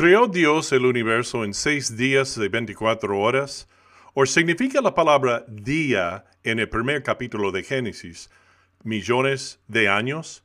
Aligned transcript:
¿Creó 0.00 0.28
Dios 0.28 0.72
el 0.72 0.86
universo 0.86 1.44
en 1.44 1.52
seis 1.52 1.94
días 1.94 2.34
de 2.34 2.48
24 2.48 3.20
horas? 3.20 3.68
¿O 4.14 4.24
significa 4.24 4.80
la 4.80 4.94
palabra 4.94 5.44
día 5.46 6.24
en 6.42 6.58
el 6.58 6.70
primer 6.70 7.02
capítulo 7.02 7.52
de 7.52 7.62
Génesis 7.62 8.30
millones 8.82 9.60
de 9.68 9.90
años? 9.90 10.42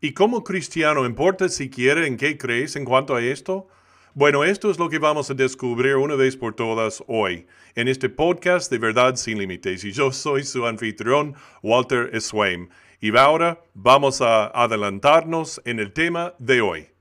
¿Y 0.00 0.12
como 0.12 0.44
cristiano 0.44 1.04
importa 1.04 1.48
si 1.48 1.68
quiere 1.68 2.06
en 2.06 2.16
qué 2.16 2.38
crees 2.38 2.76
en 2.76 2.84
cuanto 2.84 3.16
a 3.16 3.22
esto? 3.24 3.66
Bueno, 4.14 4.44
esto 4.44 4.70
es 4.70 4.78
lo 4.78 4.88
que 4.88 5.00
vamos 5.00 5.28
a 5.32 5.34
descubrir 5.34 5.96
una 5.96 6.14
vez 6.14 6.36
por 6.36 6.54
todas 6.54 7.02
hoy 7.08 7.48
en 7.74 7.88
este 7.88 8.08
podcast 8.08 8.70
de 8.70 8.78
Verdad 8.78 9.16
sin 9.16 9.36
Límites. 9.36 9.82
Y 9.82 9.90
yo 9.90 10.12
soy 10.12 10.44
su 10.44 10.64
anfitrión, 10.64 11.34
Walter 11.60 12.20
Swaim. 12.20 12.68
Y 13.00 13.16
ahora 13.16 13.64
vamos 13.74 14.20
a 14.20 14.46
adelantarnos 14.46 15.60
en 15.64 15.80
el 15.80 15.92
tema 15.92 16.34
de 16.38 16.60
hoy. 16.60 16.91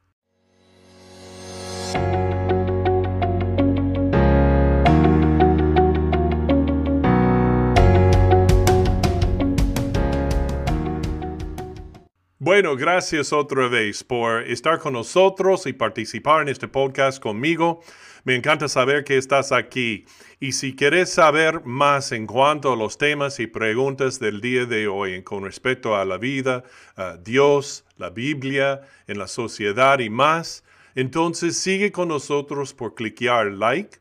Bueno, 12.43 12.75
gracias 12.75 13.33
otra 13.33 13.67
vez 13.67 14.03
por 14.03 14.41
estar 14.47 14.79
con 14.79 14.93
nosotros 14.93 15.67
y 15.67 15.73
participar 15.73 16.41
en 16.41 16.49
este 16.49 16.67
podcast 16.67 17.21
conmigo. 17.21 17.83
Me 18.23 18.35
encanta 18.35 18.67
saber 18.67 19.03
que 19.03 19.17
estás 19.17 19.51
aquí. 19.51 20.05
Y 20.39 20.53
si 20.53 20.75
quieres 20.75 21.13
saber 21.13 21.63
más 21.65 22.11
en 22.11 22.25
cuanto 22.25 22.73
a 22.73 22.75
los 22.75 22.97
temas 22.97 23.39
y 23.39 23.45
preguntas 23.45 24.19
del 24.19 24.41
día 24.41 24.65
de 24.65 24.87
hoy 24.87 25.21
con 25.21 25.43
respecto 25.43 25.95
a 25.95 26.03
la 26.03 26.17
vida, 26.17 26.63
a 26.95 27.15
Dios, 27.17 27.85
la 27.97 28.09
Biblia, 28.09 28.81
en 29.05 29.19
la 29.19 29.27
sociedad 29.27 29.99
y 29.99 30.09
más, 30.09 30.63
entonces 30.95 31.55
sigue 31.57 31.91
con 31.91 32.07
nosotros 32.07 32.73
por 32.73 32.95
cliquear 32.95 33.51
like 33.51 33.99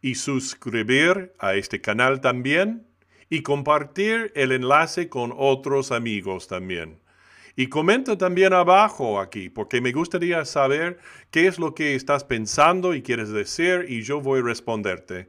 y 0.00 0.14
suscribir 0.14 1.32
a 1.40 1.56
este 1.56 1.80
canal 1.80 2.20
también 2.20 2.86
y 3.28 3.42
compartir 3.42 4.30
el 4.36 4.52
enlace 4.52 5.08
con 5.08 5.34
otros 5.36 5.90
amigos 5.90 6.46
también. 6.46 6.99
Y 7.60 7.66
comenta 7.66 8.16
también 8.16 8.54
abajo 8.54 9.20
aquí, 9.20 9.50
porque 9.50 9.82
me 9.82 9.92
gustaría 9.92 10.46
saber 10.46 10.98
qué 11.30 11.46
es 11.46 11.58
lo 11.58 11.74
que 11.74 11.94
estás 11.94 12.24
pensando 12.24 12.94
y 12.94 13.02
quieres 13.02 13.28
decir 13.28 13.84
y 13.86 14.00
yo 14.00 14.22
voy 14.22 14.40
a 14.40 14.44
responderte. 14.44 15.28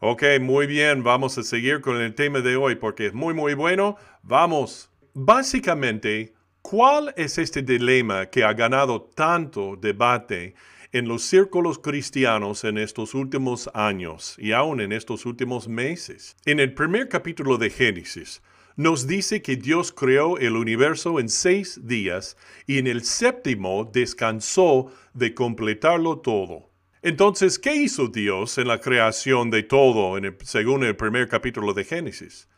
Ok, 0.00 0.22
muy 0.40 0.66
bien, 0.66 1.02
vamos 1.02 1.36
a 1.36 1.42
seguir 1.42 1.82
con 1.82 2.00
el 2.00 2.14
tema 2.14 2.40
de 2.40 2.56
hoy 2.56 2.76
porque 2.76 3.08
es 3.08 3.12
muy, 3.12 3.34
muy 3.34 3.52
bueno. 3.52 3.98
Vamos. 4.22 4.90
Básicamente, 5.12 6.32
¿cuál 6.62 7.12
es 7.14 7.36
este 7.36 7.60
dilema 7.60 8.24
que 8.24 8.42
ha 8.42 8.54
ganado 8.54 9.10
tanto 9.14 9.76
debate 9.76 10.54
en 10.92 11.06
los 11.06 11.24
círculos 11.24 11.78
cristianos 11.78 12.64
en 12.64 12.78
estos 12.78 13.12
últimos 13.12 13.68
años 13.74 14.34
y 14.38 14.52
aún 14.52 14.80
en 14.80 14.92
estos 14.92 15.26
últimos 15.26 15.68
meses? 15.68 16.38
En 16.46 16.58
el 16.58 16.72
primer 16.72 17.10
capítulo 17.10 17.58
de 17.58 17.68
Génesis, 17.68 18.40
nos 18.76 19.06
dice 19.06 19.40
que 19.42 19.56
Dios 19.56 19.90
creó 19.90 20.38
el 20.38 20.54
universo 20.54 21.18
en 21.18 21.28
seis 21.28 21.80
días 21.86 22.36
y 22.66 22.78
en 22.78 22.86
el 22.86 23.04
séptimo 23.04 23.90
descansó 23.90 24.92
de 25.14 25.34
completarlo 25.34 26.18
todo. 26.18 26.70
Entonces, 27.02 27.58
¿qué 27.58 27.74
hizo 27.74 28.08
Dios 28.08 28.58
en 28.58 28.68
la 28.68 28.80
creación 28.80 29.50
de 29.50 29.62
todo 29.62 30.18
según 30.42 30.84
el 30.84 30.96
primer 30.96 31.28
capítulo 31.28 31.72
de 31.72 31.84
Génesis? 31.84 32.48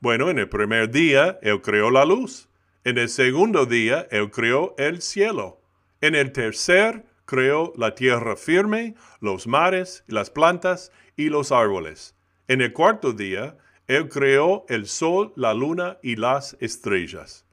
Bueno, 0.00 0.30
en 0.30 0.38
el 0.38 0.48
primer 0.48 0.90
día 0.90 1.38
Él 1.42 1.60
creó 1.60 1.90
la 1.90 2.04
luz. 2.04 2.48
En 2.84 2.98
el 2.98 3.08
segundo 3.08 3.66
día 3.66 4.08
Él 4.10 4.30
creó 4.30 4.74
el 4.78 5.02
cielo. 5.02 5.60
En 6.00 6.14
el 6.14 6.32
tercer 6.32 7.04
creó 7.24 7.72
la 7.76 7.94
tierra 7.94 8.34
firme, 8.36 8.94
los 9.20 9.46
mares, 9.46 10.04
las 10.06 10.30
plantas 10.30 10.90
y 11.16 11.28
los 11.28 11.52
árboles. 11.52 12.16
En 12.46 12.62
el 12.62 12.72
cuarto 12.72 13.12
día 13.12 13.58
él 13.88 14.10
creó 14.10 14.66
el 14.68 14.86
sol, 14.86 15.32
la 15.34 15.54
luna 15.54 15.96
y 16.02 16.16
las 16.16 16.58
estrellas. 16.60 17.46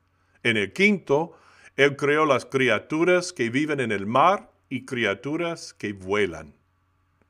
En 0.43 0.57
el 0.57 0.73
quinto, 0.73 1.33
Él 1.77 1.95
creó 1.95 2.25
las 2.25 2.45
criaturas 2.45 3.31
que 3.31 3.49
viven 3.49 3.79
en 3.79 3.93
el 3.93 4.05
mar 4.05 4.51
y 4.69 4.85
criaturas 4.85 5.73
que 5.73 5.93
vuelan. 5.93 6.53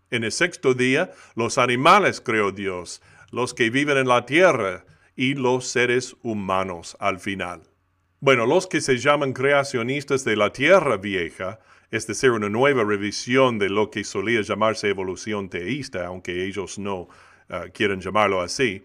En 0.10 0.24
el 0.24 0.32
sexto 0.32 0.74
día, 0.74 1.12
los 1.36 1.60
animales 1.60 2.20
creó 2.20 2.52
Dios, 2.52 3.02
los 3.30 3.54
que 3.54 3.70
viven 3.70 3.98
en 3.98 4.08
la 4.08 4.26
tierra 4.26 4.86
y 5.16 5.36
los 5.36 5.68
seres 5.68 6.16
humanos 6.24 6.98
al 7.00 7.20
final. 7.20 7.62
Bueno, 8.22 8.48
los 8.48 8.66
que 8.66 8.82
se 8.82 8.98
llaman 8.98 9.34
creacionistas 9.34 10.24
de 10.24 10.36
la 10.36 10.52
tierra 10.52 10.98
vieja, 10.98 11.60
es 11.92 12.08
decir, 12.08 12.32
una 12.32 12.50
nueva 12.50 12.84
revisión 12.84 13.60
de 13.60 13.70
lo 13.70 13.92
que 13.92 14.04
solía 14.04 14.42
llamarse 14.42 14.90
evolución 14.90 15.48
teísta, 15.48 16.08
aunque 16.08 16.44
ellos 16.46 16.80
no 16.80 17.02
uh, 17.02 17.70
quieren 17.72 18.02
llamarlo 18.02 18.42
así, 18.42 18.84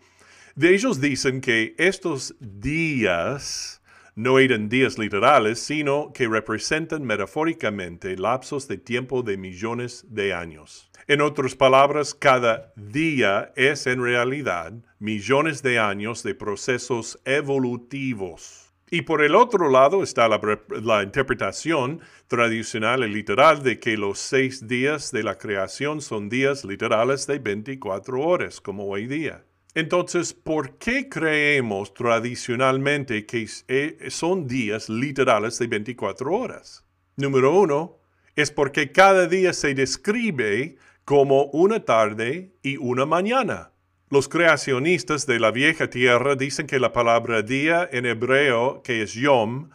de 0.55 0.75
ellos 0.75 1.00
dicen 1.00 1.41
que 1.41 1.75
estos 1.78 2.34
días 2.41 3.81
no 4.15 4.38
eran 4.38 4.69
días 4.69 4.99
literales, 4.99 5.61
sino 5.61 6.12
que 6.12 6.28
representan 6.28 7.05
metafóricamente 7.05 8.16
lapsos 8.16 8.69
de 8.69 8.77
tiempo 8.77 9.22
de 9.22 9.37
millones 9.37 10.05
de 10.09 10.34
años. 10.34 10.91
En 11.06 11.21
otras 11.21 11.55
palabras, 11.55 12.15
cada 12.15 12.72
día 12.77 13.53
es 13.56 13.87
en 13.87 14.03
realidad 14.03 14.72
millones 14.99 15.62
de 15.62 15.78
años 15.78 16.22
de 16.22 16.34
procesos 16.34 17.19
evolutivos. 17.25 18.71
Y 18.93 19.03
por 19.03 19.22
el 19.22 19.37
otro 19.37 19.71
lado 19.71 20.03
está 20.03 20.28
la, 20.28 21.03
interpretación 21.03 22.00
tradicional 22.27 23.05
y 23.05 23.12
literal 23.12 23.62
de 23.62 23.78
que 23.78 23.97
los 23.97 24.19
seis 24.19 24.67
días 24.67 25.12
de 25.12 25.22
la 25.22 25.38
creación 25.38 26.00
son 26.00 26.28
días 26.28 26.65
literales 26.65 27.27
de 27.28 27.38
24 27.38 28.21
horas, 28.21 28.61
como 28.61 28.87
hoy 28.87 29.06
día. 29.06 29.44
Entonces, 29.75 30.34
¿por 30.34 30.78
qué 30.78 31.08
creemos 31.08 31.94
tradicionalmente 31.94 33.25
que 33.25 33.48
eh, 33.69 34.08
son 34.10 34.48
días 34.48 34.88
literales 34.88 35.58
de 35.58 35.69
24 35.69 36.32
horas? 36.32 36.84
Número 37.16 37.54
uno, 37.54 37.98
es 38.34 38.50
porque 38.50 38.91
cada 38.91 39.26
día 39.28 39.53
se 39.53 39.75
describe 39.75 40.76
como 41.04 41.44
una 41.47 41.84
tarde 41.84 42.53
y 42.62 42.78
una 42.78 43.06
mañana. 43.06 43.70
Los 44.08 44.28
creacionistas 44.28 45.26
de 45.26 45.38
la 45.38 45.53
vieja 45.53 45.88
tierra 45.88 46.34
dicen 46.34 46.66
que 46.66 46.81
la 46.81 46.92
palabra 46.92 47.42
día 47.42 47.88
en 47.92 48.06
hebreo, 48.06 48.82
que 48.82 49.02
es 49.02 49.14
yom, 49.14 49.70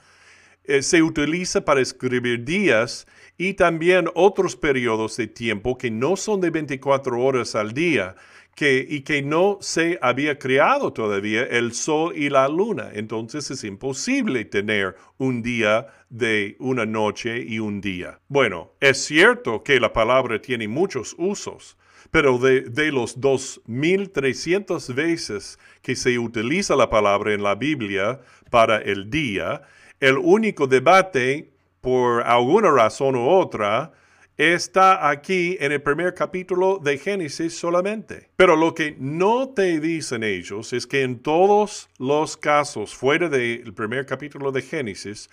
eh, 0.66 0.82
se 0.82 1.04
utiliza 1.04 1.64
para 1.64 1.80
escribir 1.80 2.44
días 2.44 3.08
y 3.38 3.54
también 3.54 4.10
otros 4.14 4.58
periodos 4.58 5.16
de 5.16 5.28
tiempo 5.28 5.78
que 5.78 5.90
no 5.90 6.18
son 6.18 6.42
de 6.42 6.50
24 6.50 7.22
horas 7.22 7.56
al 7.56 7.74
día, 7.74 8.16
y 8.58 9.02
que 9.02 9.22
no 9.22 9.58
se 9.60 10.00
había 10.02 10.40
creado 10.40 10.94
todavía 10.94 11.44
el 11.44 11.74
sol 11.74 12.14
y 12.16 12.30
la 12.30 12.48
luna. 12.48 12.90
Entonces 12.94 13.52
es 13.52 13.64
imposible 13.66 14.46
tener 14.46 14.96
un 15.18 15.42
día 15.42 15.88
de 16.10 16.56
una 16.60 16.86
noche 16.86 17.44
y 17.46 17.60
un 17.60 17.82
día. 17.82 18.20
Bueno, 18.30 18.72
es 18.80 19.04
cierto 19.04 19.64
que 19.64 19.80
la 19.80 19.92
palabra 19.92 20.42
tiene 20.42 20.70
muchos 20.70 21.16
usos, 21.18 21.78
pero 22.12 22.38
de, 22.38 22.62
de 22.62 22.92
los 22.94 23.20
2.300 23.20 24.94
veces 24.94 25.60
que 25.82 25.96
se 25.98 26.18
utiliza 26.18 26.76
la 26.78 26.90
palabra 26.90 27.34
en 27.34 27.44
la 27.44 27.56
Biblia 27.56 28.22
para 28.50 28.78
el 28.78 29.10
día, 29.10 29.64
el 30.00 30.18
único 30.18 30.68
debate, 30.68 31.52
por 31.82 32.24
alguna 32.24 32.72
razón 32.72 33.16
u 33.16 33.28
otra, 33.28 33.92
está 34.38 35.10
aquí 35.10 35.58
en 35.60 35.72
el 35.72 35.82
primer 35.82 36.14
capítulo 36.14 36.80
de 36.84 36.98
Génesis 36.98 37.58
solamente. 37.58 38.30
Pero 38.36 38.56
lo 38.56 38.74
que 38.74 38.96
no 39.00 39.50
te 39.50 39.80
dicen 39.80 40.24
ellos 40.24 40.74
es 40.74 40.88
que 40.88 41.04
en 41.04 41.20
todos 41.20 41.90
los 41.98 42.38
casos 42.38 42.96
fuera 42.96 43.30
del 43.30 43.74
primer 43.74 44.06
capítulo 44.06 44.52
de 44.52 44.62
Génesis, 44.62 45.30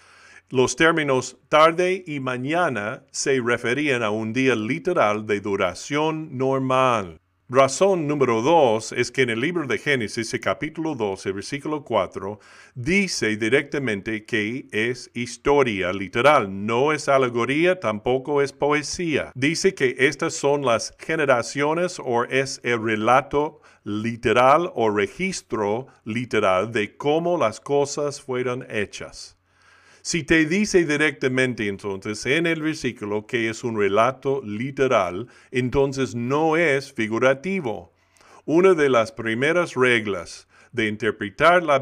los 0.50 0.76
términos 0.76 1.38
tarde 1.48 2.04
y 2.06 2.20
mañana 2.20 3.04
se 3.10 3.40
referían 3.40 4.02
a 4.02 4.10
un 4.10 4.32
día 4.32 4.54
literal 4.54 5.26
de 5.26 5.40
duración 5.40 6.36
normal. 6.36 7.21
Razón 7.54 8.06
número 8.06 8.40
dos 8.40 8.92
es 8.92 9.12
que 9.12 9.20
en 9.20 9.28
el 9.28 9.40
libro 9.40 9.66
de 9.66 9.76
Génesis, 9.76 10.32
el 10.32 10.40
capítulo 10.40 10.94
12, 10.94 11.32
versículo 11.32 11.84
4, 11.84 12.40
dice 12.74 13.36
directamente 13.36 14.24
que 14.24 14.68
es 14.72 15.10
historia 15.12 15.92
literal, 15.92 16.64
no 16.64 16.94
es 16.94 17.10
alegoría, 17.10 17.78
tampoco 17.78 18.40
es 18.40 18.54
poesía. 18.54 19.32
Dice 19.34 19.74
que 19.74 19.96
estas 19.98 20.32
son 20.32 20.64
las 20.64 20.96
generaciones 20.98 22.00
o 22.02 22.24
es 22.24 22.58
el 22.64 22.82
relato 22.82 23.60
literal 23.84 24.72
o 24.74 24.88
registro 24.88 25.88
literal 26.04 26.72
de 26.72 26.96
cómo 26.96 27.36
las 27.36 27.60
cosas 27.60 28.22
fueron 28.22 28.64
hechas. 28.70 29.36
Si 30.04 30.24
te 30.24 30.46
dice 30.46 30.84
directamente 30.84 31.68
entonces 31.68 32.26
en 32.26 32.48
el 32.48 32.60
versículo 32.60 33.24
que 33.24 33.48
es 33.48 33.62
un 33.62 33.78
relato 33.78 34.42
literal, 34.44 35.28
entonces 35.52 36.16
no 36.16 36.56
es 36.56 36.92
figurativo. 36.92 37.92
Una 38.44 38.74
de 38.74 38.88
las 38.88 39.12
primeras 39.12 39.76
reglas 39.76 40.48
de 40.72 40.88
interpretar 40.88 41.62
la, 41.62 41.78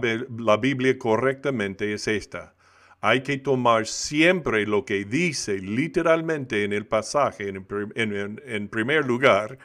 Biblia 0.59 0.99
correctamente 0.99 1.95
es 1.95 2.07
esta. 2.09 2.55
hay 3.01 3.23
que 3.23 3.39
tomar 3.39 3.87
siempre 3.87 4.67
lo 4.67 4.85
que 4.85 5.07
dice 5.07 5.59
literalmente 5.59 6.65
en 6.65 6.75
el 6.75 6.87
pasaje 6.87 7.49
en, 7.49 8.69
primer 8.69 9.07
lugar, 9.07 9.57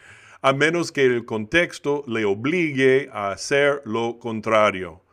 a 0.41 0.53
menos 0.53 0.93
que 0.93 1.03
el 1.03 1.25
contexto 1.25 2.05
le 2.07 2.23
obligue 2.23 3.09
a 3.11 3.31
hacer 3.31 3.81
lo 3.83 4.17
contrario. 4.17 5.04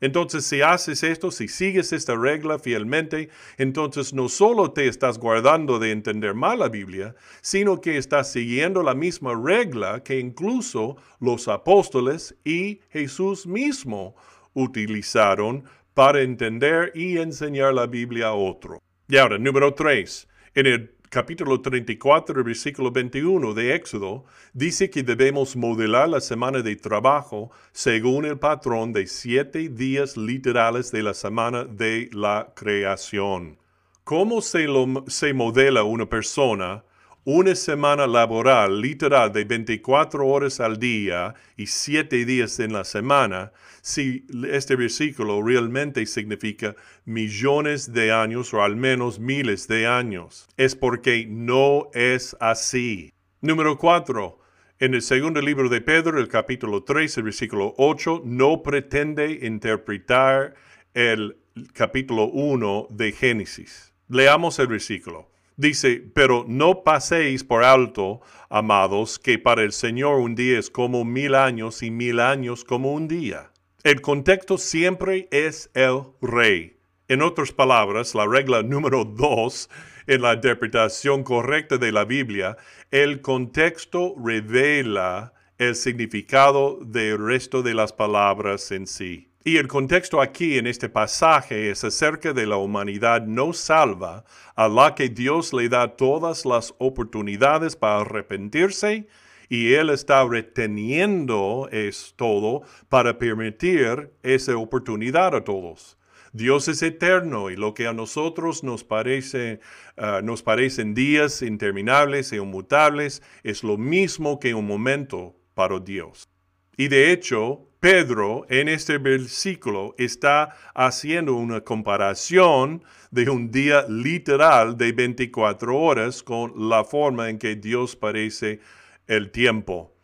Entonces, 0.00 0.46
si 0.46 0.62
haces 0.62 1.02
esto, 1.02 1.30
si 1.30 1.48
sigues 1.48 1.92
esta 1.92 2.16
regla 2.16 2.58
fielmente, 2.58 3.28
entonces 3.58 4.14
no 4.14 4.28
solo 4.28 4.72
te 4.72 4.88
estás 4.88 5.18
guardando 5.18 5.78
de 5.78 5.92
entender 5.92 6.34
mal 6.34 6.60
la 6.60 6.68
Biblia, 6.68 7.14
sino 7.42 7.80
que 7.80 7.98
estás 7.98 8.32
siguiendo 8.32 8.82
la 8.82 8.94
misma 8.94 9.34
regla 9.34 10.02
que 10.02 10.18
incluso 10.18 10.96
los 11.20 11.48
apóstoles 11.48 12.34
y 12.44 12.80
Jesús 12.90 13.46
mismo 13.46 14.14
utilizaron 14.54 15.64
para 15.94 16.22
entender 16.22 16.92
y 16.94 17.18
enseñar 17.18 17.74
la 17.74 17.86
Biblia 17.86 18.28
a 18.28 18.34
otro. 18.34 18.80
Y 19.08 19.16
ahora, 19.16 19.38
número 19.38 19.74
3. 19.74 20.28
En 20.54 20.66
el 20.66 20.99
capítulo 21.10 21.60
34, 21.60 22.44
versículo 22.44 22.92
21 22.92 23.52
de 23.52 23.74
Éxodo, 23.74 24.24
dice 24.54 24.90
que 24.90 25.02
debemos 25.02 25.56
modelar 25.56 26.08
la 26.08 26.20
semana 26.20 26.62
de 26.62 26.76
trabajo 26.76 27.50
según 27.72 28.24
el 28.24 28.38
patrón 28.38 28.92
de 28.92 29.08
siete 29.08 29.68
días 29.68 30.16
literales 30.16 30.92
de 30.92 31.02
la 31.02 31.12
semana 31.12 31.64
de 31.64 32.08
la 32.12 32.52
creación. 32.54 33.58
¿Cómo 34.04 34.40
se, 34.40 34.68
se 35.08 35.34
modela 35.34 35.82
una 35.82 36.08
persona 36.08 36.84
una 37.24 37.54
semana 37.54 38.06
laboral 38.06 38.80
literal 38.80 39.32
de 39.32 39.44
24 39.44 40.26
horas 40.26 40.60
al 40.60 40.78
día 40.78 41.34
y 41.56 41.66
7 41.66 42.24
días 42.24 42.58
en 42.60 42.72
la 42.72 42.84
semana, 42.84 43.52
si 43.82 44.26
este 44.50 44.76
versículo 44.76 45.42
realmente 45.42 46.04
significa 46.06 46.74
millones 47.04 47.92
de 47.92 48.12
años 48.12 48.54
o 48.54 48.62
al 48.62 48.76
menos 48.76 49.20
miles 49.20 49.68
de 49.68 49.86
años. 49.86 50.48
Es 50.56 50.74
porque 50.74 51.26
no 51.28 51.90
es 51.92 52.36
así. 52.40 53.12
Número 53.40 53.76
4. 53.78 54.38
En 54.80 54.94
el 54.94 55.02
segundo 55.02 55.42
libro 55.42 55.68
de 55.68 55.82
Pedro, 55.82 56.18
el 56.18 56.28
capítulo 56.28 56.84
3, 56.84 57.18
el 57.18 57.24
versículo 57.24 57.74
8, 57.76 58.22
no 58.24 58.62
pretende 58.62 59.40
interpretar 59.42 60.54
el 60.94 61.36
capítulo 61.74 62.28
1 62.28 62.86
de 62.90 63.12
Génesis. 63.12 63.92
Leamos 64.08 64.58
el 64.58 64.68
versículo. 64.68 65.29
Dice, 65.60 66.02
pero 66.14 66.46
no 66.48 66.84
paséis 66.84 67.44
por 67.44 67.64
alto, 67.64 68.22
amados, 68.48 69.18
que 69.18 69.38
para 69.38 69.62
el 69.62 69.72
Señor 69.72 70.20
un 70.20 70.34
día 70.34 70.58
es 70.58 70.70
como 70.70 71.04
mil 71.04 71.34
años 71.34 71.82
y 71.82 71.90
mil 71.90 72.18
años 72.18 72.64
como 72.64 72.94
un 72.94 73.08
día. 73.08 73.52
El 73.84 74.00
contexto 74.00 74.56
siempre 74.56 75.28
es 75.30 75.70
el 75.74 76.00
rey. 76.22 76.78
En 77.08 77.20
otras 77.20 77.52
palabras, 77.52 78.14
la 78.14 78.26
regla 78.26 78.62
número 78.62 79.04
dos 79.04 79.68
en 80.06 80.22
la 80.22 80.32
interpretación 80.32 81.24
correcta 81.24 81.76
de 81.76 81.92
la 81.92 82.06
Biblia, 82.06 82.56
el 82.90 83.20
contexto 83.20 84.14
revela 84.16 85.34
el 85.58 85.74
significado 85.74 86.78
del 86.82 87.18
resto 87.18 87.62
de 87.62 87.74
las 87.74 87.92
palabras 87.92 88.70
en 88.70 88.86
sí. 88.86 89.29
Y 89.42 89.56
el 89.56 89.68
contexto 89.68 90.20
aquí 90.20 90.58
en 90.58 90.66
este 90.66 90.90
pasaje 90.90 91.70
es 91.70 91.82
acerca 91.82 92.34
de 92.34 92.46
la 92.46 92.58
humanidad 92.58 93.22
no 93.22 93.54
salva 93.54 94.24
a 94.54 94.68
la 94.68 94.94
que 94.94 95.08
Dios 95.08 95.54
le 95.54 95.70
da 95.70 95.96
todas 95.96 96.44
las 96.44 96.74
oportunidades 96.76 97.74
para 97.74 98.02
arrepentirse 98.02 99.08
y 99.48 99.72
Él 99.72 99.88
está 99.88 100.26
reteniendo 100.26 101.70
es 101.72 102.12
todo 102.16 102.64
para 102.90 103.16
permitir 103.18 104.12
esa 104.22 104.58
oportunidad 104.58 105.34
a 105.34 105.42
todos. 105.42 105.96
Dios 106.34 106.68
es 106.68 106.82
eterno 106.82 107.48
y 107.48 107.56
lo 107.56 107.72
que 107.72 107.86
a 107.86 107.94
nosotros 107.94 108.62
nos 108.62 108.84
parece 108.84 109.60
ah, 109.96 110.20
nos 110.22 110.42
parecen 110.42 110.92
días 110.92 111.40
interminables 111.40 112.30
e 112.32 112.36
inmutables 112.36 113.22
es 113.42 113.64
lo 113.64 113.78
mismo 113.78 114.38
que 114.38 114.52
un 114.52 114.66
momento 114.66 115.34
para 115.54 115.80
Dios. 115.80 116.28
Y 116.76 116.88
de 116.88 117.10
hecho, 117.10 117.69
Pedro 117.80 118.44
en 118.50 118.68
este 118.68 118.98
versículo 118.98 119.94
está 119.96 120.54
haciendo 120.74 121.34
una 121.34 121.62
comparación 121.62 122.84
de 123.10 123.30
un 123.30 123.50
día 123.50 123.86
literal 123.88 124.76
de 124.76 124.92
24 124.92 125.74
horas 125.74 126.22
con 126.22 126.68
la 126.68 126.84
forma 126.84 127.30
en 127.30 127.38
que 127.38 127.56
Dios 127.56 127.96
parece 127.96 128.60
el 129.06 129.30
tiempo. 129.30 129.94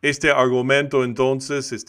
Este 0.00 0.30
argumento 0.30 1.02
entonces 1.02 1.72
es 1.72 1.84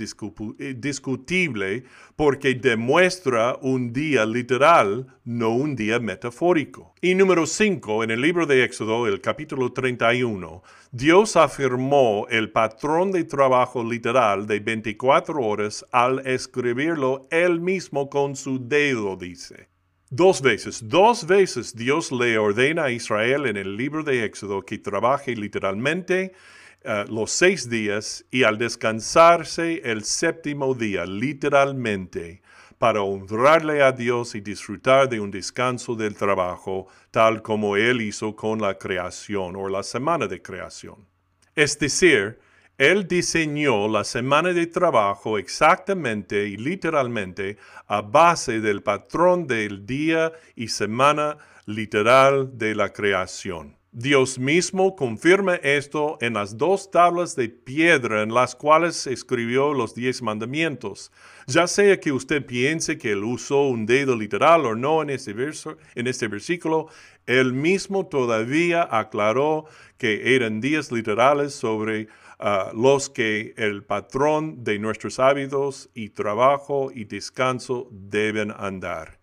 eh, 0.57 0.73
discutible 0.75 1.83
porque 2.15 2.55
demuestra 2.55 3.55
un 3.61 3.93
día 3.93 4.25
literal, 4.25 5.05
no 5.25 5.49
un 5.51 5.75
día 5.75 5.99
metafórico. 5.99 6.95
Y 7.01 7.13
número 7.13 7.45
5, 7.45 8.03
en 8.03 8.09
el 8.09 8.21
libro 8.21 8.47
de 8.47 8.63
Éxodo, 8.63 9.05
el 9.05 9.21
capítulo 9.21 9.73
31, 9.73 10.63
Dios 10.91 11.35
afirmó 11.35 12.25
el 12.31 12.51
patrón 12.51 13.11
de 13.11 13.25
trabajo 13.25 13.83
literal 13.83 14.47
de 14.47 14.59
24 14.59 15.39
horas 15.39 15.85
al 15.91 16.25
escribirlo 16.25 17.27
él 17.29 17.59
mismo 17.59 18.09
con 18.09 18.35
su 18.35 18.57
dedo, 18.67 19.17
dice. 19.17 19.69
Dos 20.09 20.41
veces, 20.41 20.89
dos 20.89 21.27
veces 21.27 21.75
Dios 21.75 22.11
le 22.11 22.39
ordena 22.39 22.85
a 22.85 22.91
Israel 22.91 23.45
en 23.45 23.55
el 23.55 23.77
libro 23.77 24.01
de 24.01 24.25
Éxodo 24.25 24.63
que 24.63 24.79
trabaje 24.79 25.35
literalmente 25.35 26.33
eh, 26.81 27.05
los 27.09 27.31
seis 27.31 27.69
días 27.69 28.25
y 28.31 28.43
al 28.43 28.57
descansarse 28.57 29.81
el 29.83 30.05
séptimo 30.05 30.73
día, 30.73 31.05
literalmente, 31.05 32.41
para 32.77 33.01
honrarle 33.01 33.83
a 33.83 33.91
Dios 33.91 34.33
y 34.33 34.39
disfrutar 34.39 35.09
de 35.09 35.19
un 35.19 35.29
descanso 35.29 35.93
del 35.95 36.15
trabajo, 36.15 36.87
tal 37.11 37.41
como 37.41 37.75
Él 37.75 38.01
hizo 38.01 38.33
con 38.33 38.61
la 38.61 38.77
creación 38.77 39.57
o 39.57 39.67
la 39.67 39.83
semana 39.83 40.27
de 40.27 40.41
creación. 40.41 41.05
Es 41.53 41.77
decir, 41.77 42.39
Él 42.77 43.05
diseñó 43.05 43.89
la 43.89 44.05
semana 44.05 44.53
de 44.53 44.65
trabajo 44.65 45.37
exactamente 45.37 46.47
y 46.47 46.55
literalmente 46.55 47.57
a 47.87 48.01
base 48.01 48.61
del 48.61 48.81
patrón 48.81 49.45
del 49.45 49.85
día 49.85 50.31
y 50.55 50.69
semana 50.69 51.37
literal 51.65 52.57
de 52.57 52.75
la 52.75 52.93
creación. 52.93 53.78
Dios 53.91 54.37
mismo 54.37 54.95
confirma 54.95 55.55
esto 55.55 56.19
en 56.21 56.35
las 56.35 56.55
dos 56.59 56.91
tablas 56.91 57.35
de 57.35 57.49
piedra 57.49 58.21
en 58.21 58.31
las 58.31 58.55
cuales 58.55 59.07
escribió 59.07 59.73
los 59.73 59.95
diez 59.95 60.21
mandamientos. 60.21 61.11
Ya 61.47 61.65
sea 61.65 61.99
que 61.99 62.11
usted 62.11 62.45
piense 62.45 62.99
que 62.99 63.13
él 63.13 63.23
usó 63.23 63.63
un 63.63 63.87
dedo 63.87 64.15
literal 64.15 64.67
o 64.67 64.75
no 64.75 65.01
en 65.01 65.09
este, 65.09 65.33
verso, 65.33 65.77
en 65.95 66.05
este 66.05 66.27
versículo, 66.27 66.87
él 67.25 67.53
mismo 67.53 68.05
todavía 68.05 68.87
aclaró 68.91 69.65
que 69.97 70.35
eran 70.35 70.61
días 70.61 70.91
literales 70.91 71.55
sobre 71.55 72.09
ah, 72.37 72.71
los 72.75 73.09
que 73.09 73.55
el 73.57 73.83
patrón 73.83 74.63
de 74.63 74.77
nuestros 74.77 75.17
hábitos 75.19 75.89
y 75.95 76.09
trabajo 76.09 76.91
y 76.93 77.05
descanso 77.05 77.87
deben 77.89 78.51
andar. 78.51 79.19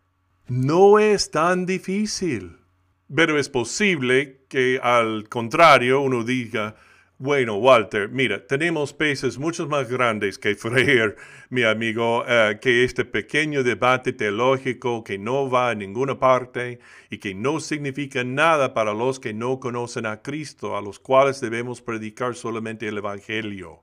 No 0.48 0.98
es 0.98 1.30
tan 1.30 1.66
difícil. 1.66 2.65
Pero 3.14 3.38
es 3.38 3.48
posible 3.48 4.44
que 4.48 4.80
al 4.82 5.28
contrario 5.28 6.00
uno 6.00 6.24
diga, 6.24 6.76
bueno, 7.18 7.56
Walter, 7.56 8.10
mira, 8.10 8.46
tenemos 8.46 8.92
peces 8.92 9.38
mucho 9.38 9.66
más 9.66 9.88
grandes 9.88 10.38
que 10.38 10.54
freír, 10.54 11.16
mi 11.48 11.62
amigo, 11.62 12.24
eh, 12.28 12.58
que 12.60 12.84
este 12.84 13.06
pequeño 13.06 13.62
debate 13.62 14.12
teológico 14.12 15.02
que 15.02 15.16
no 15.16 15.48
va 15.48 15.70
a 15.70 15.74
ninguna 15.74 16.18
parte 16.18 16.78
y 17.08 17.16
que 17.16 17.34
no 17.34 17.60
significa 17.60 18.22
nada 18.22 18.74
para 18.74 18.92
los 18.92 19.18
que 19.18 19.32
no 19.32 19.60
conocen 19.60 20.04
a 20.04 20.20
Cristo, 20.20 20.76
a 20.76 20.82
los 20.82 20.98
cuales 20.98 21.40
debemos 21.40 21.80
predicar 21.80 22.34
solamente 22.34 22.86
el 22.86 22.98
Evangelio. 22.98 23.82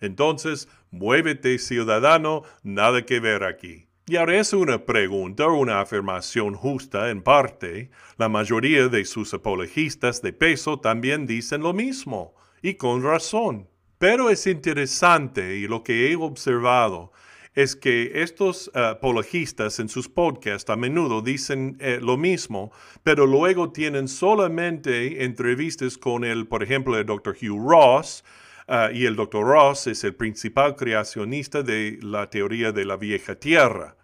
Entonces, 0.00 0.68
muévete, 0.92 1.58
ciudadano, 1.58 2.42
nada 2.62 3.04
que 3.06 3.18
ver 3.18 3.42
aquí. 3.42 3.88
Y 4.08 4.14
ahora 4.14 4.38
es 4.38 4.52
una 4.52 4.84
pregunta 4.86 5.48
o 5.48 5.58
una 5.58 5.80
afirmación 5.80 6.54
justa 6.54 7.10
en 7.10 7.22
parte. 7.22 7.90
La 8.18 8.28
mayoría 8.28 8.86
de 8.86 9.04
sus 9.04 9.34
apologistas 9.34 10.22
de 10.22 10.32
peso 10.32 10.78
también 10.78 11.26
dicen 11.26 11.60
lo 11.60 11.72
mismo, 11.72 12.36
y 12.62 12.74
con 12.74 13.02
razón. 13.02 13.68
Pero 13.98 14.30
es 14.30 14.46
interesante 14.46 15.56
y 15.56 15.66
lo 15.66 15.82
que 15.82 16.12
he 16.12 16.14
observado 16.14 17.10
es 17.56 17.74
que 17.74 18.22
estos 18.22 18.70
eh, 18.74 18.78
apologistas 18.78 19.80
en 19.80 19.88
sus 19.88 20.08
podcasts 20.08 20.70
a 20.70 20.76
menudo 20.76 21.20
dicen 21.20 21.76
eh, 21.80 21.98
lo 22.00 22.16
mismo, 22.16 22.70
pero 23.02 23.26
luego 23.26 23.72
tienen 23.72 24.06
solamente 24.06 25.24
entrevistas 25.24 25.98
con 25.98 26.22
el, 26.22 26.46
por 26.46 26.62
ejemplo, 26.62 26.96
el 26.96 27.06
Dr. 27.06 27.34
Hugh 27.42 27.68
Ross, 27.68 28.22
eh, 28.68 28.90
y 28.94 29.06
el 29.06 29.16
Dr. 29.16 29.44
Ross 29.44 29.86
es 29.86 30.04
el 30.04 30.14
principal 30.14 30.76
creacionista 30.76 31.62
de 31.62 31.98
la 32.02 32.30
teoría 32.30 32.72
de 32.72 32.84
la 32.84 32.96
vieja 32.96 33.34
tierra 33.34 33.96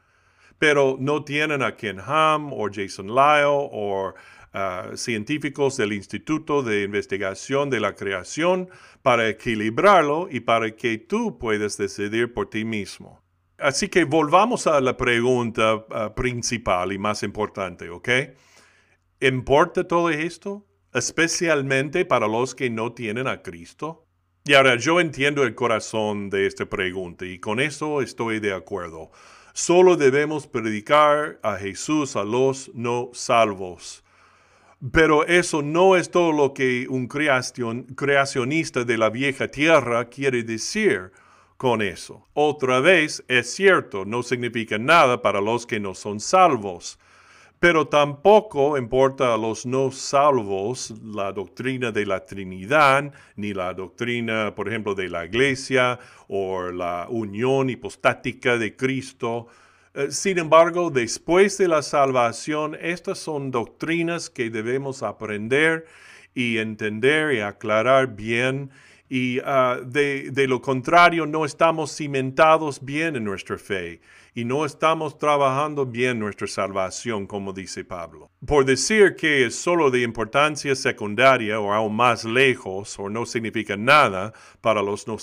pero 0.62 0.97
no 1.00 1.25
tienen 1.25 1.61
a 1.61 1.75
Ken 1.75 1.99
Ham 1.99 2.52
o 2.52 2.69
Jason 2.73 3.09
Lyle 3.09 3.47
o 3.49 4.14
uh, 4.14 4.97
científicos 4.97 5.76
del 5.76 5.92
Instituto 5.92 6.62
de 6.62 6.85
Investigación 6.85 7.69
de 7.69 7.81
la 7.81 7.97
Creación 7.97 8.69
para 9.02 9.28
equilibrarlo 9.28 10.28
y 10.31 10.38
para 10.38 10.71
que 10.76 10.99
tú 10.99 11.37
puedas 11.37 11.78
decidir 11.78 12.33
por 12.33 12.49
ti 12.49 12.64
mismo. 12.64 13.21
Así 13.59 13.88
que 13.88 14.04
volvamos 14.04 14.69
a 14.69 14.81
la 14.81 14.97
pregunta 14.97 15.75
uh, 15.75 16.14
principal 16.14 16.92
y 16.92 16.99
más 16.99 17.25
importante, 17.25 17.90
¿ok? 17.90 18.09
¿Importa 19.19 19.88
todo 19.88 20.11
esto? 20.11 20.64
Especialmente 20.95 22.04
para 22.04 22.28
los 22.28 22.54
que 22.54 22.71
no 22.71 22.92
tienen 22.92 23.26
a 23.26 23.42
Cristo. 23.42 24.07
Y 24.45 24.55
ahora 24.55 24.75
yo 24.77 24.99
entiendo 24.99 25.45
el 25.45 25.55
corazón 25.55 26.29
de 26.29 26.47
esta 26.47 26.67
pregunta 26.67 27.25
y 27.25 27.39
con 27.39 27.61
eso 27.61 28.03
estoy 28.03 28.41
de 28.41 28.53
acuerdo. 28.53 29.13
Solo 29.53 29.97
debemos 29.97 30.49
predicar 30.49 31.39
a 31.45 31.57
Jesús 31.59 32.17
a 32.17 32.25
los 32.25 32.69
no 32.75 33.11
salvos. 33.13 34.03
Pero 34.91 35.25
eso 35.27 35.63
no 35.63 35.95
es 35.95 36.11
todo 36.11 36.33
lo 36.33 36.55
que 36.55 36.89
un 36.89 37.07
creacionista 37.07 38.83
de 38.83 38.99
la 38.99 39.11
vieja 39.11 39.47
tierra 39.47 40.07
quiere 40.07 40.43
decir 40.43 41.13
con 41.57 41.81
eso. 41.81 42.27
Otra 42.35 42.81
vez, 42.81 43.23
es 43.29 43.55
cierto, 43.55 44.05
no 44.05 44.25
significa 44.25 44.77
nada 44.77 45.23
para 45.23 45.41
los 45.41 45.67
que 45.67 45.79
no 45.79 45.95
son 45.95 46.19
salvos. 46.19 46.99
Pero 47.62 47.87
tampoco 47.87 48.76
importa 48.76 49.33
a 49.33 49.37
los 49.37 49.66
no 49.66 49.92
salvos 49.92 50.92
la 51.00 51.31
doctrina 51.31 51.92
de 51.92 52.04
la 52.04 52.25
Trinidad, 52.26 53.12
ni 53.37 53.54
la 53.54 53.73
doctrina, 53.73 54.52
por 54.52 54.66
ejemplo, 54.66 54.97
de 54.97 55.09
la 55.09 55.26
Iglesia 55.26 55.97
o 56.26 56.73
la 56.73 57.07
unión 57.09 57.71
hipostática 57.71 58.59
de 58.59 58.75
Cristo. 58.75 59.47
Eh, 59.95 60.11
sin 60.11 60.40
embargo, 60.40 60.90
después 60.90 61.57
de 61.57 61.69
la 61.69 61.83
salvación, 61.83 62.76
estas 62.81 63.19
son 63.19 63.52
doctrinas 63.52 64.28
que 64.28 64.50
debemos 64.50 65.04
aprender 65.04 65.87
y 66.35 66.59
entender 66.59 67.33
y 67.33 67.42
aclarar 67.42 68.09
bien 68.16 68.73
y 69.14 69.40
ah, 69.45 69.78
de, 69.85 70.31
de, 70.31 70.49
lo 70.49 70.62
contrario 70.62 71.26
no 71.26 71.45
estamos 71.45 71.95
cimentados 71.95 72.83
bien 72.83 73.14
en 73.14 73.25
nuestra 73.25 73.59
fe 73.59 74.00
y 74.35 74.47
no 74.47 74.64
estamos 74.64 75.19
trabajando 75.19 75.85
bien 75.85 76.19
nuestra 76.19 76.47
salvación, 76.47 77.26
como 77.26 77.52
dice 77.52 77.85
Pablo. 77.85 78.31
Por 78.47 78.64
decir 78.64 79.14
que 79.14 79.45
es 79.45 79.54
solo 79.54 79.90
de 79.90 80.00
importancia 80.00 80.75
secundaria 80.75 81.61
o 81.61 81.75
aún 81.75 81.95
más 81.95 82.25
lejos 82.25 82.99
o 82.99 83.11
no 83.11 83.26
significa 83.26 83.76
nada 83.76 84.33
para 84.62 84.81
los 84.81 85.07
no, 85.07 85.19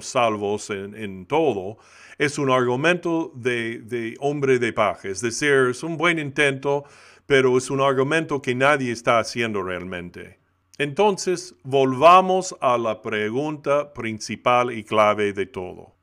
salvos 0.00 0.70
en, 0.70 0.94
en, 0.94 1.26
todo, 1.26 1.76
es 2.16 2.38
un 2.38 2.50
argumento 2.50 3.32
de, 3.34 3.80
de 3.80 4.16
hombre 4.20 4.58
de 4.58 4.72
paja. 4.72 5.08
Es 5.08 5.20
decir, 5.20 5.68
es 5.72 5.82
un 5.82 5.98
buen 5.98 6.18
intento, 6.18 6.84
pero 7.26 7.58
es 7.58 7.68
un 7.68 7.82
argumento 7.82 8.40
que 8.40 8.54
nadie 8.54 8.92
está 8.92 9.18
haciendo 9.18 9.62
realmente. 9.62 10.39
Entonces, 10.80 11.54
volvamos 11.62 12.56
a 12.58 12.78
la 12.78 13.02
pregunta 13.02 13.92
principal 13.92 14.72
y 14.72 14.82
clave 14.82 15.34
de 15.34 15.44
todo. 15.44 15.94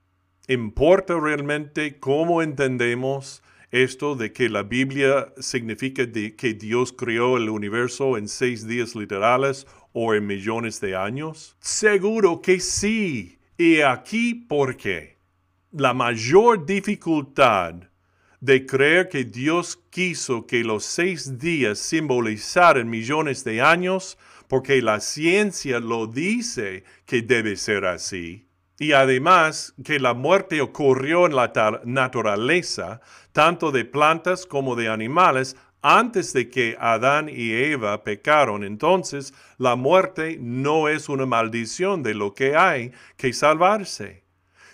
¿Importa 0.47 1.19
realmente 1.19 1.97
cómo 1.97 2.43
entendemos 2.43 3.41
esto 3.71 4.15
de 4.15 4.31
que 4.31 4.49
la 4.49 4.61
Biblia 4.61 5.33
significa 5.39 6.03
que 6.11 6.53
Dios 6.53 6.93
creó 6.93 7.37
el 7.37 7.49
universo 7.49 8.19
en 8.19 8.27
seis 8.27 8.67
días 8.67 8.95
literales 8.95 9.65
o 9.93 10.13
en 10.13 10.27
millones 10.27 10.79
de 10.79 10.95
años? 10.95 11.57
Seguro 11.59 12.39
que 12.39 12.59
sí. 12.59 13.39
Y 13.57 13.81
aquí, 13.81 14.35
¿por 14.35 14.77
qué? 14.77 15.17
La 15.71 15.95
mayor 15.95 16.67
dificultad 16.67 17.73
de 18.39 18.67
creer 18.67 19.09
que 19.09 19.23
Dios 19.23 19.75
quiso 19.89 20.45
que 20.45 20.63
los 20.63 20.85
seis 20.85 21.39
días 21.39 21.79
simbolizaran 21.79 22.87
millones 22.87 23.43
de 23.43 23.59
años 23.59 24.19
porque 24.47 24.81
la 24.81 24.99
ciencia 24.99 25.79
lo 25.79 26.07
dice 26.07 26.83
que 27.05 27.21
debe 27.21 27.55
ser 27.55 27.85
así. 27.85 28.47
Y 28.79 28.91
además 28.91 29.73
que 29.83 29.99
la 29.99 30.13
muerte 30.13 30.61
ocurrió 30.61 31.25
en 31.25 31.35
la 31.35 31.51
naturaleza, 31.83 33.01
tanto 33.31 33.71
de 33.71 33.85
plantas 33.85 34.45
como 34.45 34.75
de 34.75 34.87
animales, 34.87 35.55
antes 35.81 36.33
de 36.33 36.49
que 36.49 36.75
Adán 36.79 37.29
y 37.29 37.53
Eva 37.53 38.03
pecaron. 38.03 38.63
Entonces, 38.63 39.33
la 39.57 39.75
muerte 39.75 40.37
no 40.39 40.89
es 40.89 41.09
una 41.09 41.25
maldición 41.25 42.03
de 42.03 42.13
lo 42.13 42.33
que 42.33 42.55
hay 42.55 42.91
que 43.15 43.33
salvarse, 43.33 44.23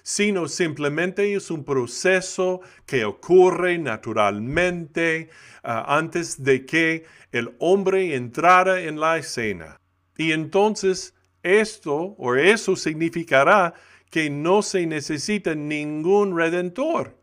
sino 0.03 0.49
simplemente 0.49 1.33
es 1.33 1.49
un 1.49 1.63
proceso 1.63 2.61
que 2.85 3.05
ocurre 3.05 3.77
naturalmente 3.77 5.29
ah, 5.63 5.97
antes 5.97 6.43
de 6.43 6.65
que 6.65 7.05
el 7.31 7.55
hombre 7.59 8.15
entrara 8.15 8.81
en 8.81 8.99
la 8.99 9.17
escena. 9.17 9.79
Y 10.17 10.33
entonces 10.33 11.15
esto 11.41 12.15
o 12.17 12.35
eso 12.35 12.75
significará 12.75 13.73
que 14.11 14.29
no 14.29 14.61
se 14.61 14.85
necesita 14.85 15.55
ningún 15.55 16.37
redentor 16.37 17.17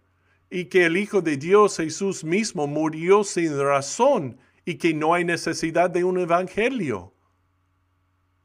y 0.50 0.64
que 0.64 0.86
el 0.86 0.96
Hijo 0.96 1.20
de 1.20 1.36
Dios 1.36 1.76
Jesús 1.76 2.24
mismo 2.24 2.66
murió 2.66 3.22
sin 3.22 3.56
razón 3.58 4.38
y 4.64 4.74
que 4.74 4.94
no 4.94 5.14
hay 5.14 5.24
necesidad 5.24 5.90
de 5.90 6.02
un 6.02 6.18
evangelio. 6.18 7.14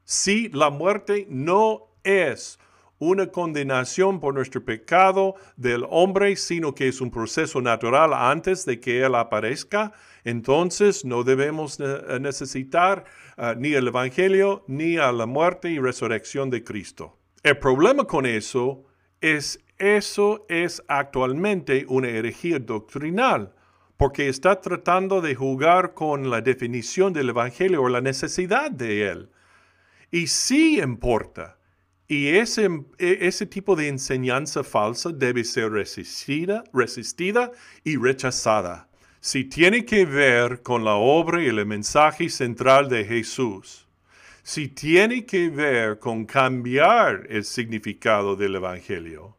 Si 0.04 0.48
la 0.50 0.70
muerte 0.70 1.26
no 1.28 1.96
es 2.04 2.60
una 2.98 3.26
condenación 3.26 4.20
por 4.20 4.34
nuestro 4.34 4.64
pecado 4.64 5.34
del 5.56 5.84
hombre, 5.90 6.36
sino 6.36 6.74
que 6.74 6.88
es 6.88 7.00
un 7.00 7.10
proceso 7.10 7.60
natural 7.60 8.12
antes 8.14 8.64
de 8.64 8.80
que 8.80 9.02
Él 9.02 9.14
aparezca, 9.14 9.92
entonces 10.24 11.04
no 11.04 11.22
debemos 11.22 11.78
eh, 11.78 12.18
necesitar 12.20 13.04
eh, 13.36 13.54
ni 13.58 13.74
el 13.74 13.88
Evangelio 13.88 14.64
ni 14.66 14.96
a 14.96 15.12
la 15.12 15.26
muerte 15.26 15.70
y 15.70 15.78
resurrección 15.78 16.50
de 16.50 16.64
Cristo. 16.64 17.18
El 17.42 17.58
problema 17.58 18.04
con 18.04 18.26
eso 18.26 18.84
es 19.20 19.60
eso 19.78 20.46
es 20.48 20.82
actualmente 20.88 21.84
una 21.88 22.08
herejía 22.08 22.58
doctrinal, 22.58 23.52
porque 23.98 24.28
está 24.28 24.60
tratando 24.60 25.20
de 25.20 25.34
jugar 25.34 25.92
con 25.92 26.30
la 26.30 26.40
definición 26.40 27.12
del 27.12 27.30
Evangelio 27.30 27.82
o 27.82 27.88
la 27.88 28.00
necesidad 28.00 28.70
de 28.70 29.08
él. 29.08 29.30
Y 30.10 30.28
sí 30.28 30.80
importa 30.80 31.55
y 32.08 32.28
ese, 32.28 32.68
e, 32.98 33.18
ese 33.22 33.46
tipo 33.46 33.74
de 33.74 33.88
enseñanza 33.88 34.62
falsa 34.62 35.10
debe 35.10 35.44
ser 35.44 35.70
resistida, 35.72 36.64
resistida 36.72 37.50
y 37.84 37.96
rechazada. 37.96 38.88
Si 39.20 39.44
tiene 39.44 39.84
que 39.84 40.06
ver 40.06 40.62
con 40.62 40.84
la 40.84 40.94
obra 40.94 41.42
y 41.42 41.46
el 41.46 41.66
mensaje 41.66 42.28
central 42.28 42.88
de 42.88 43.04
Jesús, 43.04 43.88
si 44.42 44.68
tiene 44.68 45.26
que 45.26 45.50
ver 45.50 45.98
con 45.98 46.24
cambiar 46.24 47.26
el 47.28 47.44
significado 47.44 48.36
del 48.36 48.54
Evangelio, 48.54 49.36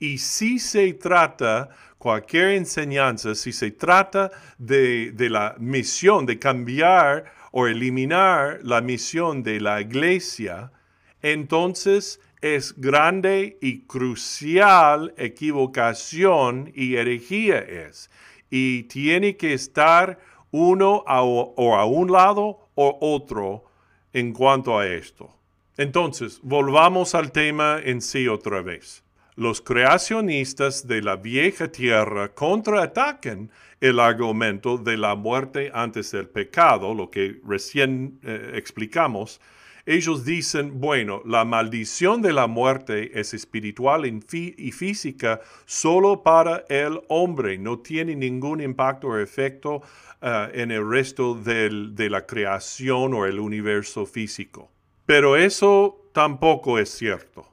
y 0.00 0.18
si 0.18 0.58
se 0.58 0.92
trata 0.94 1.68
cualquier 1.98 2.50
enseñanza, 2.50 3.36
si 3.36 3.52
se 3.52 3.70
trata 3.70 4.30
de, 4.58 5.12
de 5.12 5.30
la 5.30 5.54
misión, 5.58 6.26
de 6.26 6.38
cambiar 6.38 7.32
o 7.52 7.68
eliminar 7.68 8.58
la 8.62 8.80
misión 8.80 9.42
de 9.42 9.60
la 9.60 9.80
iglesia, 9.80 10.72
entonces 11.22 12.20
es 12.40 12.74
grande 12.80 13.58
y 13.60 13.80
crucial 13.80 15.14
equivocación 15.16 16.72
y 16.74 16.96
herejía 16.96 17.58
es. 17.58 18.10
Y 18.50 18.84
tiene 18.84 19.36
que 19.36 19.52
estar 19.52 20.18
uno 20.50 21.04
a, 21.06 21.22
o 21.22 21.74
a 21.74 21.84
un 21.84 22.12
lado 22.12 22.68
o 22.74 22.98
otro 23.00 23.64
en 24.12 24.32
cuanto 24.32 24.78
a 24.78 24.86
esto. 24.86 25.34
Entonces, 25.76 26.40
volvamos 26.42 27.14
al 27.14 27.30
tema 27.30 27.80
en 27.82 28.00
sí 28.00 28.26
otra 28.26 28.62
vez. 28.62 29.04
Los 29.36 29.60
creacionistas 29.60 30.88
de 30.88 31.00
la 31.00 31.14
vieja 31.14 31.68
tierra 31.68 32.34
contraatacan 32.34 33.50
el 33.80 34.00
argumento 34.00 34.78
de 34.78 34.96
la 34.96 35.14
muerte 35.14 35.70
antes 35.72 36.10
del 36.10 36.28
pecado, 36.28 36.94
lo 36.94 37.10
que 37.10 37.40
recién 37.46 38.18
eh, 38.24 38.54
explicamos, 38.54 39.40
ellos 39.88 40.22
dicen, 40.22 40.80
bueno, 40.80 41.22
la 41.24 41.46
maldición 41.46 42.20
de 42.20 42.34
la 42.34 42.46
muerte 42.46 43.18
es 43.18 43.32
espiritual 43.32 44.04
y 44.04 44.70
física 44.70 45.40
solo 45.64 46.22
para 46.22 46.66
el 46.68 47.00
hombre, 47.08 47.56
no 47.56 47.78
tiene 47.78 48.14
ningún 48.14 48.60
impacto 48.60 49.08
o 49.08 49.16
efecto 49.16 49.80
eh, 50.20 50.50
en 50.52 50.72
el 50.72 50.86
resto 50.86 51.34
de 51.34 52.10
la 52.10 52.26
creación 52.26 53.14
o 53.14 53.24
el 53.24 53.40
universo 53.40 54.04
físico. 54.04 54.70
Pero 55.06 55.36
eso 55.36 56.10
tampoco 56.12 56.78
es 56.78 56.90
cierto. 56.90 57.48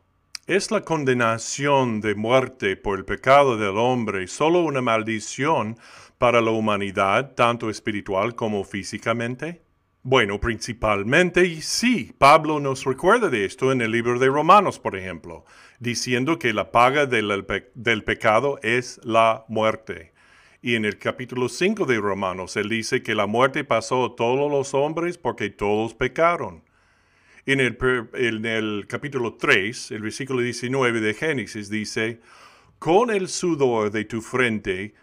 ¿Es 0.45 0.71
la 0.71 0.81
condenación 0.81 2.01
de 2.01 2.15
muerte 2.15 2.75
por 2.75 2.99
el 2.99 3.05
pecado 3.05 3.55
del 3.55 3.77
hombre 3.77 4.27
solo 4.27 4.59
una 4.59 4.81
maldición 4.81 5.77
para 6.17 6.41
la 6.41 6.51
humanidad, 6.51 7.33
tanto 7.33 7.69
espiritual 7.69 8.35
como 8.35 8.65
físicamente? 8.65 9.64
Bueno, 10.07 10.39
principalmente 10.39 11.61
sí. 11.63 12.13
Pablo 12.19 12.59
nos 12.59 12.83
recuerda 12.83 13.27
de 13.29 13.43
esto 13.43 13.71
en 13.71 13.81
el 13.81 13.89
libro 13.89 14.19
de 14.19 14.27
Romanos, 14.27 14.77
por 14.77 14.95
ejemplo, 14.95 15.45
diciendo 15.79 16.37
que 16.37 16.53
la 16.53 16.71
paga 16.71 17.07
del, 17.07 17.43
del 17.73 18.03
pecado 18.03 18.59
es 18.61 19.01
la 19.03 19.45
muerte. 19.47 20.13
Y 20.61 20.75
en 20.75 20.85
el 20.85 20.99
capítulo 20.99 21.49
5 21.49 21.87
de 21.87 21.97
Romanos, 21.97 22.55
él 22.55 22.69
dice 22.69 23.01
que 23.01 23.15
la 23.15 23.25
muerte 23.25 23.63
pasó 23.63 24.05
a 24.05 24.15
todos 24.15 24.51
los 24.51 24.75
hombres 24.75 25.17
porque 25.17 25.49
todos 25.49 25.95
pecaron. 25.95 26.61
En 27.47 27.59
el, 27.59 27.75
en 28.13 28.45
el 28.45 28.85
capítulo 28.87 29.33
3, 29.33 29.89
el 29.89 30.03
versículo 30.03 30.41
19 30.41 31.01
de 31.01 31.15
Génesis 31.15 31.67
dice, 31.71 32.19
con 32.77 33.09
el 33.09 33.27
sudor 33.27 33.89
de 33.89 34.05
tu 34.05 34.21
frente 34.21 34.93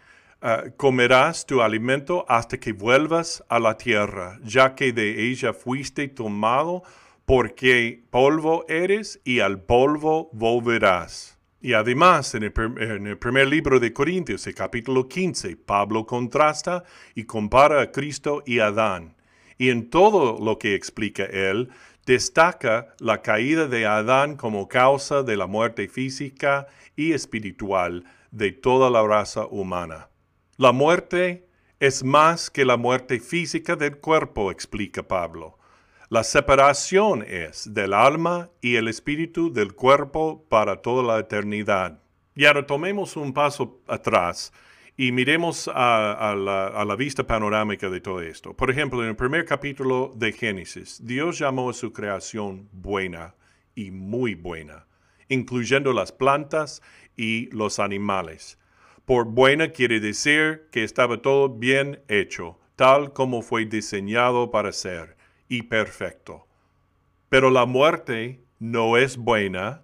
ah, 0.43 0.65
comerás 0.77 1.47
tu 1.47 1.63
alimento 1.63 2.25
hasta 2.29 2.59
que 2.59 2.73
vuelvas 2.73 3.43
a 3.49 3.59
la 3.59 3.75
tierra, 3.77 4.39
ya 4.43 4.75
que 4.75 4.93
de 4.93 5.29
ella 5.29 5.53
fuiste 5.53 6.07
tomado, 6.09 6.83
porque 7.25 8.03
polvo 8.11 8.65
eres 8.67 9.19
y 9.23 9.39
al 9.39 9.61
polvo 9.61 10.29
volverás. 10.33 11.39
Y 11.63 11.73
además, 11.73 12.35
en 12.35 12.43
el, 12.43 13.17
primer 13.17 13.47
libro 13.47 13.79
de 13.79 13.93
Corintios, 13.93 14.45
el 14.47 14.53
capítulo 14.53 15.07
15, 15.07 15.55
Pablo 15.55 16.05
contrasta 16.05 16.83
y 17.15 17.23
compara 17.23 17.81
a 17.81 17.89
Cristo 17.89 18.43
y 18.45 18.59
a 18.59 18.67
Adán. 18.67 19.15
Y 19.57 19.69
en 19.69 19.89
todo 19.89 20.43
lo 20.43 20.59
que 20.59 20.75
explica 20.75 21.23
él, 21.23 21.69
destaca 22.05 22.93
la 22.99 23.21
caída 23.21 23.67
de 23.67 23.85
Adán 23.85 24.35
como 24.35 24.67
causa 24.67 25.23
de 25.23 25.37
la 25.37 25.47
muerte 25.47 25.87
física 25.87 26.67
y 26.97 27.13
espiritual 27.13 28.03
de 28.31 28.51
toda 28.51 28.89
la 28.89 29.01
raza 29.01 29.45
humana. 29.45 30.09
La 30.57 30.71
muerte 30.71 31.47
es 31.79 32.03
más 32.03 32.51
que 32.51 32.63
la 32.63 32.77
muerte 32.77 33.19
física 33.19 33.75
del 33.75 33.97
cuerpo, 33.97 34.51
explica 34.51 35.01
Pablo. 35.01 35.57
La 36.09 36.23
separación 36.23 37.25
es 37.27 37.73
del 37.73 37.91
alma 37.91 38.51
y 38.61 38.75
el 38.75 38.87
espíritu 38.87 39.51
del 39.51 39.73
cuerpo 39.73 40.45
para 40.49 40.83
toda 40.83 41.01
la 41.01 41.19
eternidad. 41.19 42.03
Y 42.35 42.45
ahora 42.45 42.67
tomemos 42.67 43.17
un 43.17 43.33
paso 43.33 43.81
atrás 43.87 44.53
y 44.95 45.11
miremos 45.11 45.67
a, 45.73 46.35
la, 46.37 46.95
vista 46.95 47.25
panorámica 47.25 47.89
de 47.89 47.99
todo 47.99 48.21
esto. 48.21 48.53
Por 48.53 48.69
ejemplo, 48.69 49.01
en 49.01 49.09
el 49.09 49.15
primer 49.15 49.45
capítulo 49.45 50.13
de 50.15 50.33
Génesis, 50.33 51.03
Dios 51.03 51.39
llamó 51.39 51.71
a 51.71 51.73
su 51.73 51.91
creación 51.91 52.69
buena 52.71 53.33
y 53.73 53.89
muy 53.89 54.35
buena, 54.35 54.85
incluyendo 55.29 55.93
las 55.93 56.11
plantas 56.11 56.83
y 57.17 57.49
los 57.55 57.79
animales. 57.79 58.59
Por 59.05 59.25
buena 59.25 59.69
quiere 59.69 59.99
decir 59.99 60.69
que 60.71 60.85
estaba 60.85 61.21
todo 61.21 61.49
bien 61.49 62.01
hecho, 62.07 62.57
tal 62.77 63.11
como 63.11 63.41
fue 63.41 63.65
diseñado 63.65 64.49
para 64.49 64.71
ser, 64.71 65.17
y 65.49 65.63
perfecto. 65.63 66.47
Pero 67.27 67.49
la 67.49 67.65
muerte 67.65 68.45
no 68.59 68.95
es 68.95 69.17
buena 69.17 69.83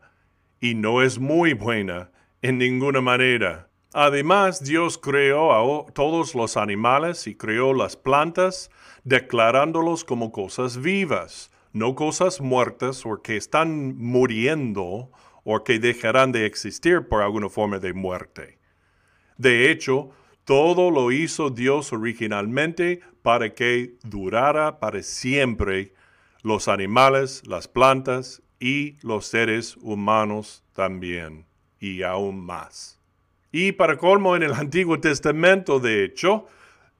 y 0.61 0.75
no 0.75 1.01
es 1.01 1.19
muy 1.19 1.51
buena 1.51 2.11
en 2.41 2.59
ninguna 2.59 3.01
manera. 3.01 3.67
Además, 3.91 4.63
Dios 4.63 4.97
creó 4.97 5.51
a 5.51 5.91
todos 5.91 6.33
los 6.33 6.55
animales 6.55 7.27
y 7.27 7.35
creó 7.35 7.73
las 7.73 7.97
plantas, 7.97 8.71
declarándolos 9.03 10.05
como 10.05 10.31
cosas 10.31 10.81
vivas, 10.81 11.51
no 11.73 11.93
cosas 11.93 12.39
muertas 12.39 13.05
o 13.05 13.21
que 13.21 13.35
están 13.35 13.97
muriendo 13.97 15.11
o 15.43 15.63
que 15.65 15.79
dejarán 15.79 16.31
de 16.31 16.45
existir 16.45 17.07
por 17.09 17.21
alguna 17.21 17.49
forma 17.49 17.79
de 17.79 17.93
muerte. 17.93 18.58
De 19.39 19.71
hecho, 19.71 20.09
todo 20.43 20.91
lo 20.91 21.13
hizo 21.13 21.49
Dios 21.49 21.93
originalmente 21.93 22.99
para 23.21 23.53
que 23.53 23.93
durara 24.03 24.79
para 24.79 25.01
siempre 25.01 25.93
los 26.43 26.67
animales, 26.67 27.43
las 27.47 27.69
plantas 27.69 28.41
y 28.59 28.97
los 29.01 29.27
seres 29.27 29.77
humanos 29.77 30.65
también, 30.73 31.45
y 31.79 32.03
aún 32.03 32.45
más. 32.45 32.99
Y 33.49 33.71
para 33.71 33.97
colmo, 33.97 34.35
en 34.35 34.43
el 34.43 34.53
Antiguo 34.53 34.99
Testamento, 34.99 35.79
de 35.79 36.03
hecho, 36.03 36.45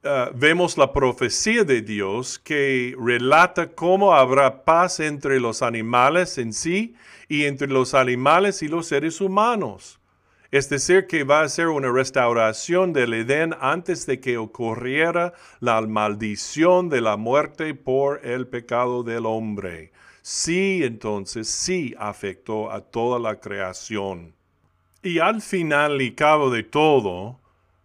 eh, 0.02 0.30
vemos 0.34 0.78
la 0.78 0.94
profecía 0.94 1.64
de 1.64 1.82
Dios 1.82 2.38
que 2.38 2.96
relata 2.98 3.72
cómo 3.72 4.14
habrá 4.14 4.64
paz 4.64 4.98
entre 5.00 5.40
los 5.40 5.60
animales 5.60 6.38
en 6.38 6.54
sí 6.54 6.94
y 7.28 7.44
entre 7.44 7.68
los 7.68 7.92
animales 7.92 8.62
y 8.62 8.68
los 8.68 8.86
seres 8.86 9.20
humanos. 9.20 9.99
Es 10.50 10.68
decir, 10.68 11.06
que 11.06 11.22
va 11.22 11.42
a 11.42 11.48
ser 11.48 11.68
una 11.68 11.92
restauración 11.92 12.92
del 12.92 13.14
Edén 13.14 13.54
antes 13.60 14.04
de 14.06 14.18
que 14.18 14.36
ocurriera 14.36 15.32
la 15.60 15.80
maldición 15.82 16.88
de 16.88 17.00
la 17.00 17.16
muerte 17.16 17.74
por 17.74 18.26
el 18.26 18.48
pecado 18.48 19.04
del 19.04 19.26
hombre. 19.26 19.92
Sí, 20.22 20.80
entonces, 20.82 21.48
sí 21.48 21.94
afectó 21.98 22.72
a 22.72 22.80
toda 22.80 23.20
la 23.20 23.38
creación. 23.38 24.34
Y 25.02 25.20
al 25.20 25.40
final 25.40 26.02
y 26.02 26.14
cabo 26.16 26.50
de 26.50 26.64
todo, 26.64 27.38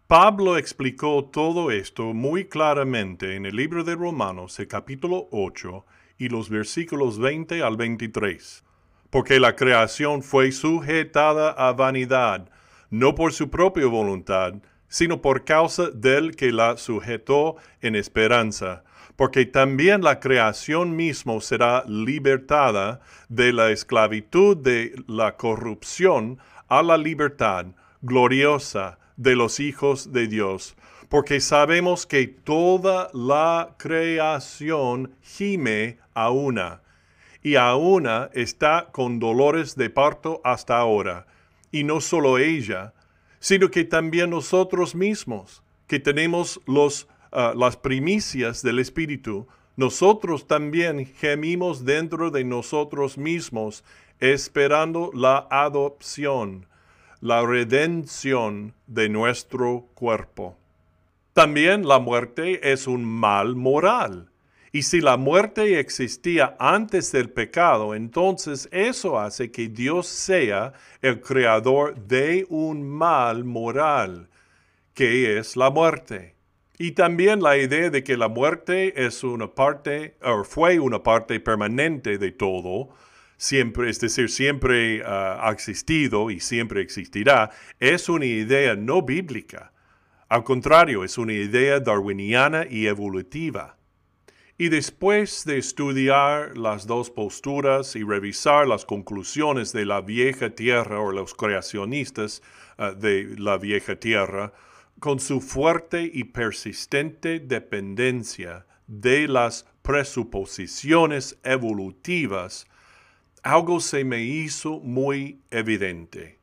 Pablo 0.07 0.57
explicó 0.57 1.25
todo 1.25 1.69
esto 1.69 2.13
muy 2.13 2.45
claramente 2.45 3.35
en 3.35 3.45
el 3.45 3.55
libro 3.55 3.83
de 3.83 3.95
Romanos, 3.95 4.59
el 4.59 4.67
capítulo 4.67 5.27
8 5.31 5.85
y 6.17 6.29
los 6.29 6.49
versículos 6.49 7.19
20 7.19 7.61
al 7.61 7.77
23. 7.77 8.63
Porque 9.11 9.39
la 9.39 9.55
creación 9.55 10.23
fue 10.23 10.51
sujetada 10.51 11.51
a 11.51 11.71
vanidad, 11.73 12.49
no 12.89 13.15
por 13.15 13.33
su 13.33 13.49
propia 13.49 13.87
voluntad, 13.87 14.53
sino 14.87 15.21
por 15.21 15.43
causa 15.43 15.89
del 15.89 16.35
que 16.35 16.51
la 16.51 16.77
sujetó 16.77 17.57
en 17.81 17.95
esperanza, 17.95 18.83
porque 19.15 19.45
también 19.45 20.01
la 20.01 20.19
creación 20.19 20.95
mismo 20.95 21.41
será 21.41 21.83
libertada 21.87 23.01
de 23.29 23.53
la 23.53 23.71
esclavitud 23.71 24.57
de 24.57 24.95
la 25.07 25.37
corrupción 25.37 26.39
a 26.67 26.83
la 26.83 26.97
libertad 26.97 27.67
gloriosa 28.01 28.99
de 29.17 29.35
los 29.35 29.59
hijos 29.59 30.11
de 30.11 30.27
Dios, 30.27 30.75
porque 31.09 31.39
sabemos 31.39 32.05
que 32.05 32.27
toda 32.27 33.09
la 33.13 33.75
creación 33.77 35.15
gime 35.21 35.97
a 36.13 36.29
una, 36.29 36.81
y 37.41 37.55
a 37.55 37.75
una 37.75 38.29
está 38.33 38.87
con 38.91 39.19
dolores 39.19 39.75
de 39.75 39.89
parto 39.89 40.41
hasta 40.43 40.77
ahora, 40.77 41.27
y 41.75 41.83
no 41.83 41.99
solo 41.99 42.38
ella, 42.38 42.93
sino 43.39 43.69
que 43.69 43.83
también 43.83 44.29
nosotros 44.29 44.95
mismos, 44.95 45.61
que 45.88 45.99
tenemos 45.99 46.61
los, 46.67 47.09
ah, 47.33 47.53
las 47.53 47.75
primicias 47.75 48.61
del 48.61 48.79
Espíritu, 48.79 49.45
nosotros 49.75 50.47
también 50.47 51.05
gemimos 51.05 51.83
dentro 51.83 52.31
de 52.31 52.45
nosotros 52.45 53.17
mismos 53.17 53.83
esperando 54.21 55.11
la 55.13 55.47
adopción, 55.49 56.65
la 57.19 57.45
redención 57.45 58.73
de 58.88 59.09
nuestro 59.09 59.89
cuerpo. 59.95 60.55
También 61.33 61.85
la 61.85 61.99
muerte 61.99 62.71
es 62.71 62.88
un 62.88 63.03
mal 63.03 63.57
moral. 63.57 64.29
Y 64.75 64.81
si 64.81 64.99
la 64.99 65.15
muerte 65.15 65.79
existía 65.79 66.57
antes 66.59 67.13
del 67.13 67.29
pecado, 67.29 67.95
entonces 67.95 68.67
eso 68.73 69.17
hace 69.17 69.49
que 69.49 69.69
Dios 69.69 70.05
sea 70.05 70.73
el 71.01 71.21
creador 71.21 71.95
de 71.95 72.45
un 72.49 72.83
mal 72.83 73.45
moral, 73.45 74.27
que 74.93 75.38
es 75.38 75.55
la 75.55 75.69
muerte. 75.69 76.35
Y 76.77 76.91
también 76.91 77.41
la 77.41 77.55
idea 77.55 77.89
de 77.89 78.03
que 78.03 78.17
la 78.17 78.27
muerte 78.27 79.05
es 79.05 79.23
una 79.23 79.47
parte, 79.47 80.17
o 80.21 80.43
fue 80.43 80.77
una 80.77 81.01
parte 81.01 81.39
permanente 81.39 82.17
de 82.17 82.33
todo, 82.33 82.89
siempre, 83.38 83.89
es 83.89 84.01
decir, 84.01 84.29
siempre 84.29 85.03
ah, 85.05 85.39
ha 85.41 85.53
existido 85.53 86.29
y 86.29 86.41
siempre 86.41 86.81
existirá, 86.81 87.49
es 87.79 88.09
una 88.09 88.25
idea 88.25 88.75
no 88.75 89.01
bíblica. 89.01 89.71
Al 90.27 90.43
contrario, 90.43 91.05
es 91.05 91.17
una 91.17 91.31
idea 91.31 91.79
darwiniana 91.79 92.65
y 92.69 92.88
evolutiva. 92.88 93.77
Y 94.57 94.69
después 94.69 95.43
de 95.43 95.57
estudiar 95.57 96.57
las 96.57 96.87
dos 96.87 97.09
posturas 97.09 97.97
y 97.97 98.03
revisar 98.03 98.65
las 98.65 98.85
conclusiones 98.85 99.73
de 99.73 99.85
la 99.85 99.99
vieja 99.99 100.49
tierra 100.49 101.01
o 101.01 101.11
los 101.11 101.33
creacionistas 101.33 102.41
ah, 102.77 102.91
de 102.91 103.35
la 103.37 103.57
vieja 103.57 103.97
tierra, 103.97 104.53
con 104.99 105.19
su 105.19 105.41
fuerte 105.41 106.09
y 106.13 106.23
persistente 106.23 107.41
dependencia 107.41 108.65
de 108.87 109.27
las 109.27 109.67
presuposiciones 109.81 111.37
evolutivas, 111.43 112.65
algo 113.43 113.81
se 113.81 114.05
me 114.05 114.23
hizo 114.23 114.79
muy 114.79 115.41
evidente. 115.51 116.39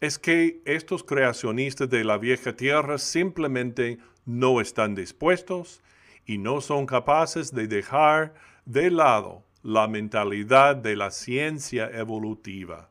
Es 0.00 0.18
que 0.18 0.60
estos 0.64 1.04
creacionistas 1.04 1.88
de 1.88 2.02
la 2.02 2.18
vieja 2.18 2.56
tierra 2.56 2.98
simplemente 2.98 3.98
no 4.26 4.60
están 4.60 4.96
dispuestos 4.96 5.80
y 6.26 6.38
no 6.38 6.60
son 6.60 6.86
capaces 6.86 7.54
de 7.54 7.66
dejar 7.66 8.34
de 8.64 8.90
lado 8.90 9.42
la 9.62 9.86
mentalidad 9.88 10.76
de 10.76 10.96
la 10.96 11.10
ciencia 11.10 11.90
evolutiva. 11.92 12.88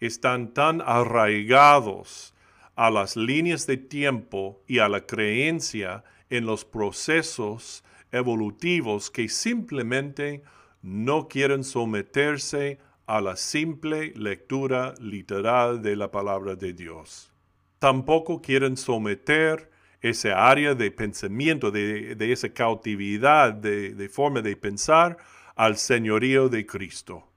Están 0.00 0.52
tan 0.52 0.80
arraigados 0.80 2.34
a 2.76 2.90
las 2.90 3.16
líneas 3.16 3.66
de 3.66 3.76
tiempo 3.76 4.60
y 4.66 4.78
a 4.78 4.88
la 4.88 5.06
creencia 5.06 6.04
en 6.30 6.46
los 6.46 6.64
procesos 6.64 7.84
evolutivos 8.10 9.10
que 9.10 9.28
simplemente 9.28 10.42
no 10.82 11.28
quieren 11.28 11.64
someterse 11.64 12.78
a 13.06 13.20
la 13.20 13.36
simple 13.36 14.12
lectura 14.16 14.94
literal 15.00 15.82
de 15.82 15.96
la 15.96 16.10
palabra 16.10 16.56
de 16.56 16.72
Dios. 16.72 17.30
Tampoco 17.78 18.40
quieren 18.40 18.76
someter 18.76 19.70
ese 20.04 20.32
área 20.32 20.74
de 20.74 20.90
pensamiento, 20.90 21.70
de, 21.70 22.14
esa 22.30 22.50
cautividad, 22.50 23.54
de, 23.54 23.94
de 23.94 24.08
forma 24.10 24.42
de 24.42 24.54
pensar 24.54 25.16
al 25.56 25.78
señorío 25.78 26.50
de 26.50 26.66
Cristo. 26.66 27.30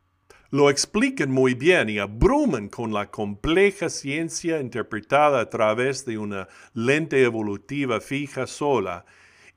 lo 0.50 0.70
explican 0.70 1.32
muy 1.32 1.54
bien 1.54 1.90
y 1.90 2.00
abruman 2.00 2.68
con 2.70 2.94
la 2.94 3.10
compleja 3.10 3.90
ciencia 3.90 4.60
interpretada 4.60 5.42
a 5.42 5.50
través 5.50 6.06
de 6.06 6.18
una 6.18 6.48
lente 6.74 7.22
evolutiva 7.24 8.02
fija 8.02 8.48
sola 8.48 9.06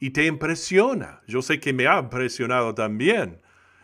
y 0.01 0.11
te 0.11 0.27
impresiona. 0.27 1.21
Yo 1.27 1.43
sé 1.43 1.59
que 1.59 1.73
me 1.73 1.87
ha 1.87 1.99
impresionado 1.99 2.75
también. 2.75 3.41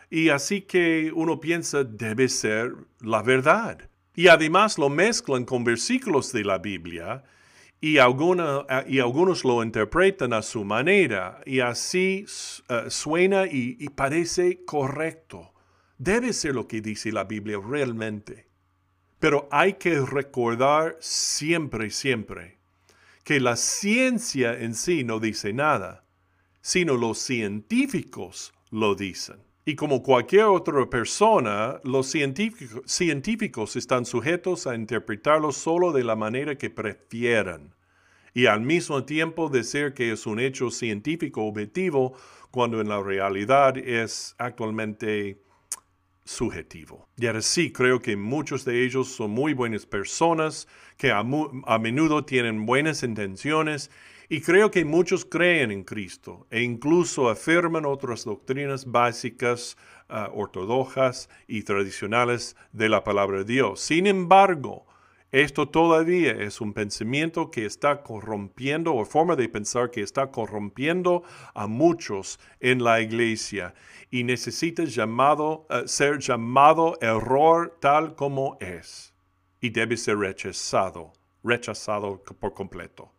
Y 0.09 0.29
así 0.29 0.62
que 0.62 1.11
uno 1.15 1.41
piensa 1.41 1.85
debe 1.85 2.29
ser 2.29 2.75
la 3.01 3.23
verdad. 3.23 3.89
Y 4.15 4.29
además 4.29 4.79
lo 4.79 4.89
mezclan 4.89 5.45
con 5.45 5.65
versículos 5.65 6.33
de 6.33 6.45
la 6.45 6.59
Biblia 6.59 7.25
y, 7.81 7.95
y 7.95 7.99
algunos 7.99 9.45
lo 9.45 9.62
interpretan 9.62 10.33
a 10.33 10.43
su 10.43 10.65
manera 10.65 11.41
y 11.45 11.61
así 11.61 12.27
eh, 12.69 12.85
suena 12.89 13.47
y 13.47 13.89
parece 13.91 14.65
correcto. 14.65 15.53
Debe 15.99 16.33
ser 16.33 16.55
lo 16.55 16.69
que 16.69 16.81
dice 16.81 17.12
la 17.12 17.25
Biblia 17.25 17.59
realmente. 17.59 18.47
Pero 19.19 19.49
hay 19.51 19.75
que 19.75 20.01
recordar 20.01 20.97
siempre, 21.01 21.91
siempre, 21.91 22.59
que 23.25 23.41
la 23.41 23.57
ciencia 23.57 24.59
en 24.59 24.75
sí 24.75 25.05
no 25.05 25.21
dice 25.21 25.53
nada, 25.53 26.05
sino 26.61 26.97
los 26.97 27.19
científicos 27.19 28.53
lo 28.71 28.95
dicen. 28.95 29.46
Y 29.69 29.75
como 29.75 30.03
cualquier 30.03 30.45
otra 30.45 30.89
persona, 30.89 31.81
los 31.83 32.07
científicos, 32.07 33.77
están 33.77 34.07
sujetos 34.07 34.67
a 34.69 34.77
interpretarlo 34.77 35.51
solo 35.51 35.93
de 35.93 36.05
la 36.05 36.15
manera 36.17 36.57
que 36.57 36.71
prefieran 36.71 37.75
y 38.37 38.45
al 38.45 38.61
mismo 38.61 39.03
tiempo 39.05 39.49
decir 39.49 39.95
que 39.95 40.13
es 40.13 40.27
un 40.27 40.39
hecho 40.39 40.71
científico 40.71 41.43
objetivo 41.43 42.13
cuando 42.51 42.83
en 42.83 42.89
la 42.91 43.03
realidad 43.03 43.79
es 43.79 44.35
actualmente 44.37 45.41
subjetivo. 46.23 47.09
Y 47.17 47.29
ahora 47.29 47.41
sí, 47.41 47.73
creo 47.73 48.03
que 48.03 48.15
muchos 48.15 48.67
de 48.67 48.85
ellos 48.85 49.09
son 49.09 49.31
muy 49.31 49.55
buenas 49.55 49.87
personas, 49.87 50.69
que 50.99 51.11
a, 51.13 51.25
menudo 51.25 52.27
tienen 52.27 52.67
buenas 52.67 53.03
intenciones, 53.03 53.91
y 54.29 54.41
creo 54.41 54.71
que 54.71 54.85
muchos 54.85 55.25
creen 55.25 55.71
en 55.71 55.85
Cristo 55.85 56.47
e 56.51 56.62
incluso 56.62 57.29
afirman 57.29 57.87
otras 57.87 58.25
doctrinas 58.25 58.85
básicas, 58.85 59.77
uh, 60.09 60.39
ortodoxas 60.39 61.29
y 61.47 61.62
tradicionales 61.62 62.57
de 62.73 62.89
la 62.89 63.05
palabra 63.05 63.39
de 63.39 63.45
Dios. 63.45 63.81
Sin 63.81 64.07
embargo, 64.07 64.87
esto 65.33 65.69
todavía 65.69 66.33
es 66.33 66.61
un 66.61 66.73
pensamiento 66.73 67.51
que 67.51 67.67
está 67.67 68.03
corrompiendo 68.03 68.95
o 68.95 69.05
forma 69.05 69.37
de 69.37 69.49
pensar 69.49 69.91
que 69.91 70.01
está 70.01 70.31
corrompiendo 70.31 71.25
a 71.53 71.67
muchos 71.67 72.39
en 72.61 72.83
la 72.83 73.01
iglesia 73.01 73.75
y 74.11 74.25
necesita 74.25 74.85
eh, 74.85 75.83
ser 75.87 76.21
llamado 76.21 76.97
error 77.01 77.77
tal 77.81 78.15
como 78.15 78.57
es 78.61 79.12
y 79.61 79.71
debe 79.71 79.97
ser 79.97 80.19
rechazado, 80.19 81.12
rechazado 81.43 82.23
por 82.41 82.55
completo. 82.55 83.16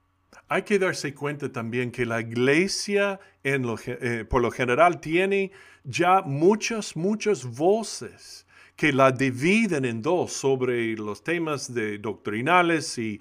Hay 0.50 0.62
que 0.62 0.80
darse 0.80 1.14
cuenta 1.14 1.52
también 1.52 1.92
que 1.92 2.06
la 2.06 2.22
iglesia 2.22 3.20
eh, 3.44 4.26
por 4.30 4.42
lo 4.42 4.50
general 4.50 5.02
tiene 5.02 5.52
ya 5.84 6.22
muchas, 6.22 6.96
muchas 6.96 7.46
voces 7.46 8.46
que 8.78 8.94
la 8.94 9.12
dividen 9.12 9.84
en 9.84 10.02
dos 10.02 10.32
sobre 10.32 10.96
los 10.96 11.22
temas 11.24 11.74
de 11.74 11.98
doctrinales 11.98 12.98
y, 12.98 13.20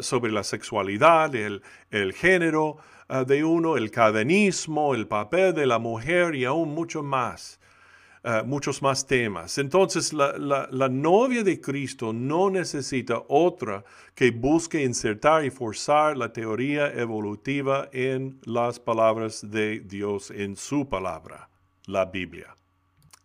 sobre 0.00 0.32
la 0.32 0.44
sexualidad, 0.44 1.34
el, 1.34 1.62
el 1.90 2.12
género 2.12 2.76
ah, 3.08 3.24
de 3.24 3.42
uno, 3.44 3.78
el 3.78 3.90
cadenismo, 3.90 4.94
el 4.94 5.06
papel 5.06 5.54
de 5.54 5.64
la 5.64 5.78
mujer 5.78 6.34
y 6.34 6.44
aún 6.44 6.74
mucho 6.74 7.02
más. 7.02 7.58
Ah, 8.26 8.42
muchos 8.42 8.80
más 8.80 9.06
temas. 9.06 9.58
Entonces, 9.58 10.14
la, 10.14 10.38
la, 10.38 10.66
la, 10.70 10.88
novia 10.88 11.44
de 11.44 11.60
Cristo 11.60 12.10
no 12.14 12.48
necesita 12.48 13.22
otra 13.28 13.84
que 14.14 14.30
busque 14.30 14.82
insertar 14.82 15.44
y 15.44 15.50
forzar 15.50 16.16
la 16.16 16.32
teoría 16.32 16.90
evolutiva 16.90 17.90
en 17.92 18.40
las 18.46 18.80
palabras 18.80 19.50
de 19.50 19.80
Dios, 19.80 20.30
en 20.30 20.56
su 20.56 20.88
palabra, 20.88 21.50
la 21.84 22.06
Biblia. 22.06 22.56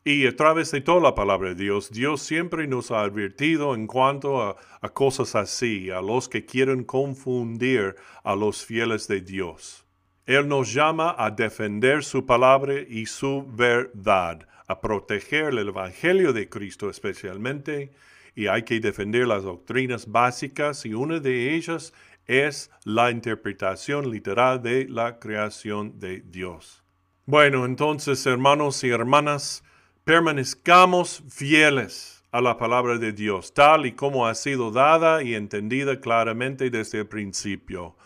Y 0.03 0.27
a 0.27 0.35
través 0.35 0.71
de 0.71 0.81
toda 0.81 0.99
la 0.99 1.15
palabra 1.15 1.49
de 1.49 1.63
Dios, 1.63 1.91
Dios 1.91 2.21
siempre 2.21 2.67
nos 2.67 2.91
ha 2.91 2.99
advertido 2.99 3.75
en 3.75 3.87
cuanto 3.87 4.41
a, 4.41 4.57
cosas 4.93 5.33
así, 5.33 5.89
a 5.91 6.01
los 6.01 6.27
que 6.27 6.45
quieren 6.45 6.83
confundir 6.83 7.95
a 8.25 8.35
los 8.35 8.65
fieles 8.65 9.07
de 9.07 9.21
Dios. 9.21 9.85
Él 10.25 10.49
nos 10.49 10.73
llama 10.73 11.15
a 11.17 11.31
defender 11.31 12.03
su 12.03 12.25
palabra 12.25 12.73
y 12.81 13.05
su 13.05 13.45
verdad, 13.47 14.48
a 14.69 14.81
proteger 14.81 15.45
el 15.45 15.67
Evangelio 15.67 16.31
de 16.31 16.47
Cristo 16.47 16.91
especialmente, 16.91 17.91
y 18.35 18.45
hay 18.45 18.63
que 18.63 18.79
defender 18.79 19.27
las 19.27 19.43
doctrinas 19.43 20.05
básicas 20.05 20.85
y 20.85 20.93
una 20.93 21.19
de 21.19 21.55
ellas 21.55 21.91
es 22.27 22.69
la 22.85 23.09
interpretación 23.09 24.11
literal 24.11 24.61
de 24.61 24.87
la 24.87 25.17
creación 25.17 25.99
de 25.99 26.21
Dios. 26.21 26.83
Bueno, 27.25 27.65
entonces 27.65 28.23
hermanos 28.27 28.83
y 28.83 28.89
hermanas, 28.89 29.63
permanezcamos 30.03 31.23
fieles 31.27 32.23
a 32.31 32.39
la 32.39 32.55
palabra 32.55 32.99
de 32.99 33.11
Dios, 33.11 33.55
tal 33.55 33.87
y 33.87 33.93
como 33.93 34.27
ha 34.27 34.35
sido 34.35 34.69
dada 34.69 35.23
y 35.23 35.33
entendida 35.33 35.99
claramente 35.99 36.69
desde 36.69 36.99
el 36.99 37.07
principio. 37.07 37.97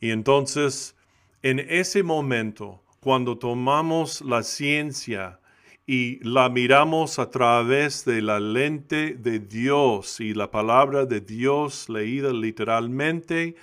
Y 0.00 0.12
entonces, 0.12 0.96
en 1.42 1.58
ese 1.60 2.02
momento, 2.02 2.82
cuando 3.00 3.36
tomamos 3.36 4.22
la 4.22 4.42
ciencia 4.42 5.40
y 5.86 6.18
la 6.26 6.48
miramos 6.48 7.18
a 7.18 7.30
través 7.30 8.04
de 8.04 8.22
la 8.22 8.40
lente 8.40 9.14
de 9.14 9.38
Dios 9.38 10.20
y 10.20 10.32
la 10.32 10.50
palabra 10.50 11.04
de 11.04 11.20
Dios 11.20 11.88
leída 11.88 12.32
literalmente, 12.32 13.54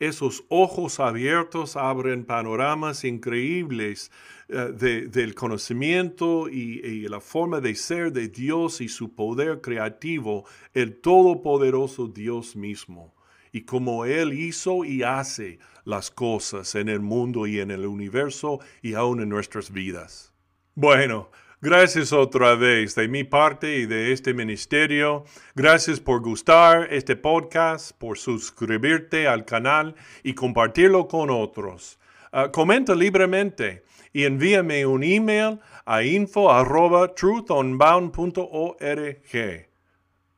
esos 0.00 0.44
ojos 0.48 1.00
abiertos 1.00 1.76
abren 1.76 2.24
panoramas 2.24 3.04
increíbles 3.04 4.10
eh, 4.48 5.08
del 5.10 5.34
conocimiento 5.34 6.48
y, 6.48 7.08
la 7.08 7.20
forma 7.20 7.60
de 7.60 7.74
ser 7.74 8.12
de 8.12 8.28
Dios 8.28 8.80
y 8.80 8.88
su 8.88 9.14
poder 9.14 9.60
creativo, 9.60 10.44
el 10.74 11.00
todopoderoso 11.00 12.06
Dios 12.06 12.54
mismo, 12.54 13.14
y 13.52 13.62
como 13.62 14.04
Él 14.04 14.32
hizo 14.32 14.84
y 14.84 15.02
hace 15.02 15.58
las 15.84 16.10
cosas 16.10 16.74
en 16.74 16.88
el 16.88 17.00
mundo 17.00 17.46
y 17.46 17.60
en 17.60 17.70
el 17.70 17.86
universo 17.86 18.60
y 18.82 18.94
aún 18.94 19.20
en 19.20 19.28
nuestras 19.28 19.72
vidas. 19.72 20.32
Bueno, 20.74 21.30
Gracias 21.60 22.12
otra 22.12 22.54
vez 22.54 22.94
de 22.94 23.08
mi 23.08 23.24
parte 23.24 23.78
y 23.78 23.86
de 23.86 24.12
este 24.12 24.32
ministerio. 24.32 25.24
Gracias 25.56 25.98
por 25.98 26.22
gustar 26.22 26.86
este 26.92 27.16
podcast, 27.16 27.90
por 27.98 28.16
suscribirte 28.16 29.26
al 29.26 29.44
canal 29.44 29.96
y 30.22 30.34
compartirlo 30.34 31.08
con 31.08 31.30
otros. 31.30 31.98
Ah, 32.30 32.52
comenta 32.52 32.94
libremente 32.94 33.82
y 34.12 34.22
envíame 34.22 34.86
un 34.86 35.02
email 35.02 35.58
a 35.84 36.04
info 36.04 36.48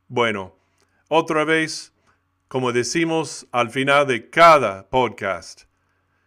Bueno, 0.09 0.57
otra 1.09 1.45
vez, 1.45 1.93
como 2.49 2.73
decimos 2.73 3.47
al 3.53 3.69
final 3.69 4.07
de 4.07 4.31
cada 4.31 4.89
podcast, 4.89 5.65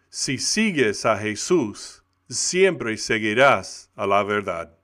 si 0.08 0.38
sigues 0.38 1.04
a 1.04 1.16
Jesús, 1.16 2.04
siempre 2.28 2.96
seguirás 2.96 3.90
a 3.96 4.06
la 4.06 4.22
verdad. 4.22 4.83